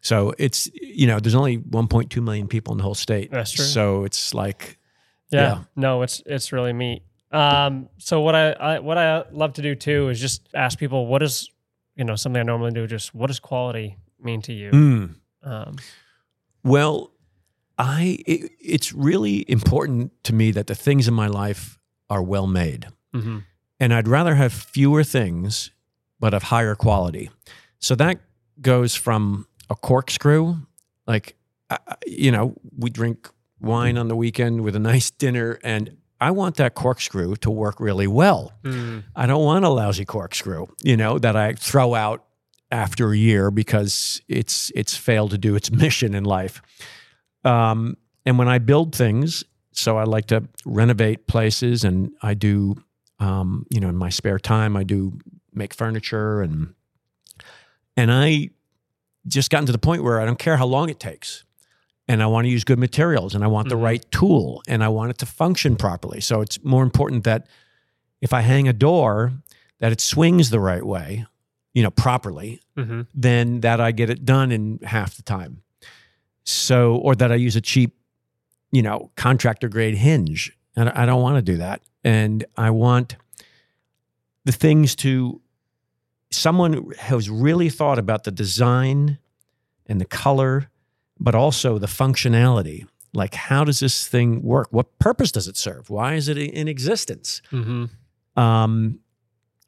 [0.00, 3.30] So it's you know, there's only 1.2 million people in the whole state.
[3.30, 3.64] That's true.
[3.64, 4.78] So it's like,
[5.30, 5.64] yeah, Yeah.
[5.76, 7.02] No, it's it's really neat.
[7.30, 11.06] Um, so what I, I what I love to do too is just ask people
[11.06, 11.50] what is
[11.96, 12.86] you know something I normally do.
[12.86, 14.70] Just what does quality mean to you?
[14.70, 15.76] mm, Um,
[16.64, 17.10] well,
[17.78, 21.78] I it, it's really important to me that the things in my life
[22.10, 22.86] are well made.
[23.14, 23.42] mhm.
[23.80, 25.70] and I'd rather have fewer things
[26.20, 27.30] but of higher quality.
[27.78, 28.20] So that
[28.60, 30.56] goes from a corkscrew,
[31.06, 31.34] like
[31.70, 33.28] I- you know, we drink
[33.60, 37.78] wine on the weekend with a nice dinner, and I want that corkscrew to work
[37.80, 38.52] really well.
[38.64, 42.24] Mm, I don't want a lousy corkscrew, you know, that I throw out
[42.70, 46.60] after a year because it's it's failed to do its mission in life.
[47.44, 47.96] Um,
[48.26, 52.74] and when I build things, so I like to renovate places, and I do,
[53.20, 55.18] um, you know, in my spare time, I do
[55.52, 56.74] make furniture, and
[57.96, 58.50] and I
[59.28, 61.44] just gotten to the point where I don't care how long it takes.
[62.08, 63.82] And I want to use good materials and I want the Mhm.
[63.82, 66.20] right tool and I want it to function properly.
[66.20, 67.46] So it's more important that
[68.20, 69.32] if I hang a door,
[69.80, 71.26] that it swings the right way,
[71.74, 73.06] you know, properly, mhm.
[73.14, 75.62] then that I get it done in half the time.
[76.44, 77.94] So, or that I use a cheap,
[78.72, 80.56] you know, contractor grade hinge.
[80.74, 81.82] And I don't want to do that.
[82.04, 83.16] And I want
[84.44, 85.42] the things to,
[86.30, 89.18] someone has really thought about the design
[89.86, 90.70] and the color,
[91.18, 92.86] but also the functionality.
[93.14, 94.68] Like, how does this thing work?
[94.70, 95.88] What purpose does it serve?
[95.90, 97.40] Why is it in existence?
[97.50, 97.90] Mhm.
[98.36, 99.00] Um,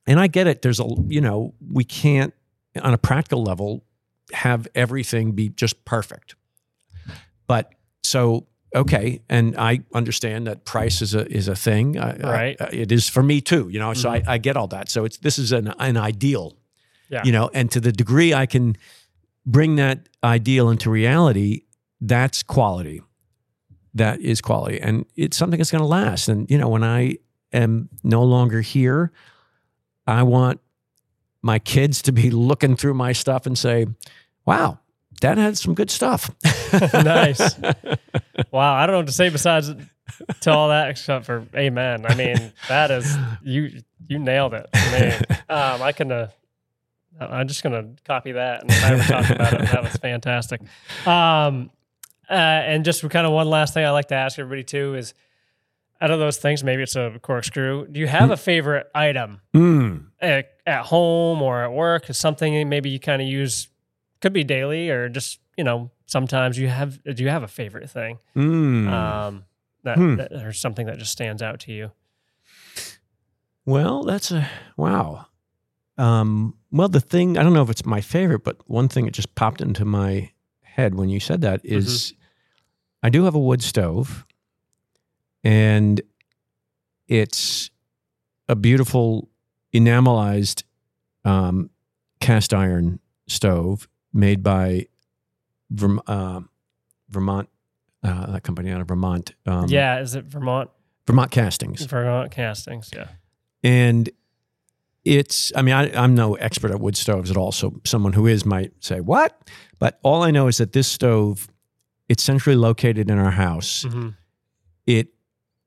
[0.06, 0.62] and I get it.
[0.62, 2.34] There's a, you know, we can't,
[2.82, 3.84] on a practical level,
[4.32, 6.34] have everything be just perfect.
[7.46, 7.72] But
[8.02, 9.20] so, okay.
[9.28, 11.98] And I understand that price is a, is a thing.
[11.98, 12.58] I- I- Right.
[12.58, 12.74] Mm-hmm.
[12.82, 14.88] it is for me too, you know, so I, I get all that.
[14.90, 16.56] So it's, this is an, an ideal,
[17.10, 17.22] Yeah.
[17.24, 18.76] you know, and to the degree I can
[19.46, 21.62] bring that ideal into reality,
[22.00, 23.02] that's quality.
[23.94, 24.80] That is quality.
[24.80, 26.28] And it's something that's going to last.
[26.28, 27.16] And, you know, when I
[27.52, 29.10] am no longer here,
[30.06, 30.60] I want
[31.42, 33.86] my kids to be looking through my stuff and say,
[34.46, 34.78] wow,
[35.20, 36.30] dad had some good stuff.
[36.94, 37.56] Nice.
[38.52, 39.70] Wow, I don't know what to say besides
[40.40, 42.04] to all that except for amen.
[42.06, 44.68] I mean, that is you you nailed it.
[44.74, 46.10] Man, um, I can.
[46.10, 46.28] Uh,
[47.20, 49.60] I'm just gonna copy that and I ever talk about it.
[49.70, 50.62] That was fantastic.
[51.06, 51.70] Um,
[52.28, 55.14] uh, and just kind of one last thing I like to ask everybody too is,
[56.00, 57.86] out of those things, maybe it's a corkscrew.
[57.88, 60.06] Do you have a favorite item Mm.
[60.20, 62.08] at, at home or at work?
[62.10, 63.68] Is something maybe you kind of use?
[64.20, 67.02] Could be daily or just you know sometimes you have.
[67.02, 68.18] Do you have a favorite thing?
[68.36, 68.88] Mm.
[68.88, 69.44] um,
[69.82, 70.16] that, Hmm.
[70.16, 71.92] that or something that just stands out to you.
[73.64, 75.26] Well, that's a wow.
[75.98, 79.12] Um, well, the thing I don't know if it's my favorite, but one thing that
[79.14, 80.30] just popped into my
[80.62, 82.14] head when you said that is
[83.02, 84.24] I do have a wood stove,
[85.44, 86.00] and
[87.08, 87.70] it's
[88.48, 89.28] a beautiful
[89.74, 90.64] enamelized
[91.24, 91.70] um,
[92.20, 92.98] cast iron
[93.28, 94.86] stove made by
[95.72, 96.40] Verm- uh,
[97.08, 97.48] Vermont,
[98.02, 99.34] uh, that company out of Vermont.
[99.46, 100.70] Um, yeah, is it Vermont?
[101.06, 101.84] Vermont Castings.
[101.84, 102.90] Vermont Castings?
[102.94, 103.08] Yeah,
[103.62, 104.08] and
[105.02, 108.26] it's i mean I, i'm no expert at wood stoves at all so someone who
[108.26, 109.48] is might say what?
[109.78, 111.48] But all i know is that this stove
[112.08, 113.84] it's centrally located in our house.
[113.88, 114.10] Hmm
[114.86, 115.08] it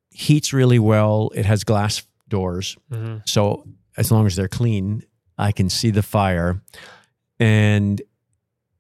[0.09, 1.31] heats really well.
[1.33, 2.77] It has glass doors.
[2.91, 3.67] Hmm so
[3.97, 5.03] as long as they're clean
[5.37, 6.61] i can see the fire.
[7.39, 8.01] And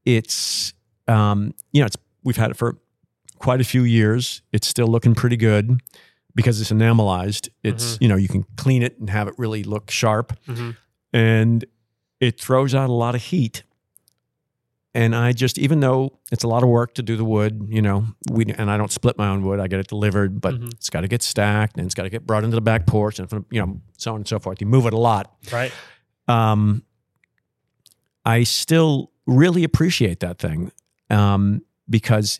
[0.05, 0.73] it's
[1.07, 2.77] um you know it's we've had it for
[3.39, 4.41] quite a few years.
[4.51, 5.81] It's still looking pretty good
[6.35, 9.89] because it's enamelized it's you know you can clean it and have it really look
[9.91, 10.37] sharp.
[10.45, 10.71] Hmm
[11.15, 11.63] and
[12.19, 13.61] it throws out a lot of heat.
[14.95, 17.81] And i just even though it's a lot of work to do the wood you
[17.81, 19.59] know we and i don't split my own wood.
[19.59, 20.71] I get it delivered but Mhm.
[20.73, 23.19] it's got to get stacked and it's got to get brought into the back porch
[23.19, 24.59] and from- you know so on and so forth.
[24.61, 25.35] You move it a lot.
[25.51, 25.71] Right.
[26.27, 26.83] um,
[28.25, 30.71] I still really appreciate that thing
[31.09, 32.39] um, because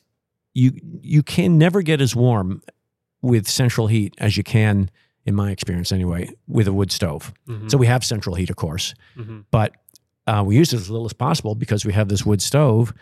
[0.53, 2.61] you you can never get as warm
[3.21, 4.89] with central heat as you can,
[5.25, 7.33] in my experience anyway, with a wood stove.
[7.47, 7.71] Mhm.
[7.71, 9.45] So we have central heat, of course, Mhm.
[9.51, 9.73] but
[10.27, 12.93] uh, we use it as little as possible because we have this wood stove,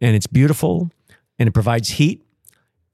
[0.00, 0.90] and it's beautiful
[1.38, 2.24] and it provides heat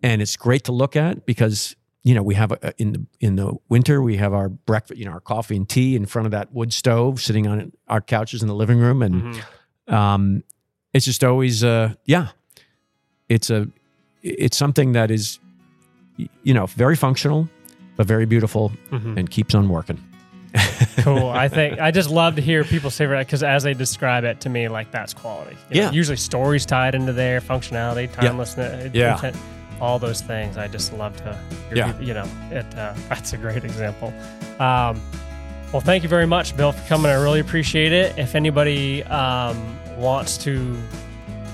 [0.02, 3.36] and it's great to look at because you know we have a, in the in
[3.36, 6.32] the winter we have our breakfast you know our coffee and tea in front of
[6.32, 9.42] that wood stove sitting on our couches in the living room and Mhm.
[9.88, 10.42] Um,
[10.92, 12.28] it's just always uh, yeah
[13.28, 13.66] it's a
[14.22, 15.38] it's something that is
[16.42, 17.48] you know very functional
[17.96, 19.16] but very beautiful Mhm.
[19.18, 20.02] and keeps on working
[21.02, 21.28] cool.
[21.28, 24.40] I think I just love to hear people say that because as they describe it
[24.42, 25.56] to me, like that's quality.
[25.70, 25.90] You know, Yeah.
[25.92, 29.14] usually stories tied into there, functionality, timelessness, Yeah.
[29.14, 29.36] intent,
[29.80, 30.56] all those things.
[30.56, 31.36] I just love to.
[31.68, 31.86] Hear Yeah.
[31.88, 32.66] people- You know, it.
[32.78, 34.12] Uh, that's a great example.
[34.60, 35.00] Um,
[35.72, 37.10] well, thank you very much, Bill, for coming.
[37.10, 38.16] I really appreciate it.
[38.16, 40.76] If anybody um, wants to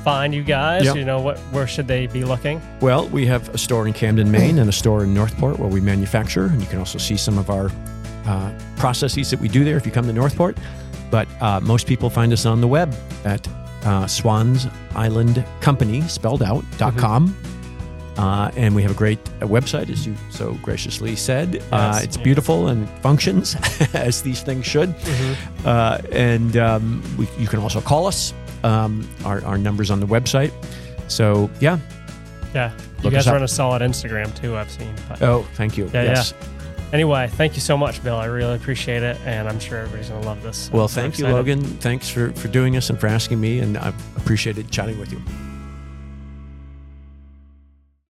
[0.05, 0.95] find you guys, Yeah.
[0.95, 2.61] you know, what where should they be looking?
[2.81, 5.81] Well, we have a store in Camden, Maine, and a store in Northport where we
[5.81, 7.71] manufacture, and you can also see some of our
[8.27, 10.57] uh, processes that we do there if you come to Northport.
[11.11, 12.95] But uh, most people find us on the web
[13.25, 13.47] at
[13.85, 17.35] uh, Swans Island Company, spelled out, dot com.
[18.17, 21.57] Uh, and we have a great uh, website, as you so graciously said.
[21.73, 22.05] Uh, Yes.
[22.05, 23.57] it's beautiful and functions
[23.95, 24.95] as these things should.
[25.65, 28.35] Uh, and um, we, you can also call us.
[28.63, 30.53] Um, our, our numbers on the website.
[31.09, 31.79] So yeah,
[32.55, 34.55] Yeah, you Look guys run a solid Instagram too.
[34.55, 34.95] I've seen.
[35.09, 35.87] But Oh, thank you.
[35.95, 36.35] Yeah, yes.
[36.93, 38.17] Anyway, thank you so much, Bill.
[38.17, 40.71] I really appreciate it, and I'm sure everybody's gonna love this.
[40.71, 41.27] Well, I'm so thank you.
[41.29, 41.63] Logan.
[41.63, 45.23] Thanks for, for doing this and for asking me, and I've appreciated chatting with you.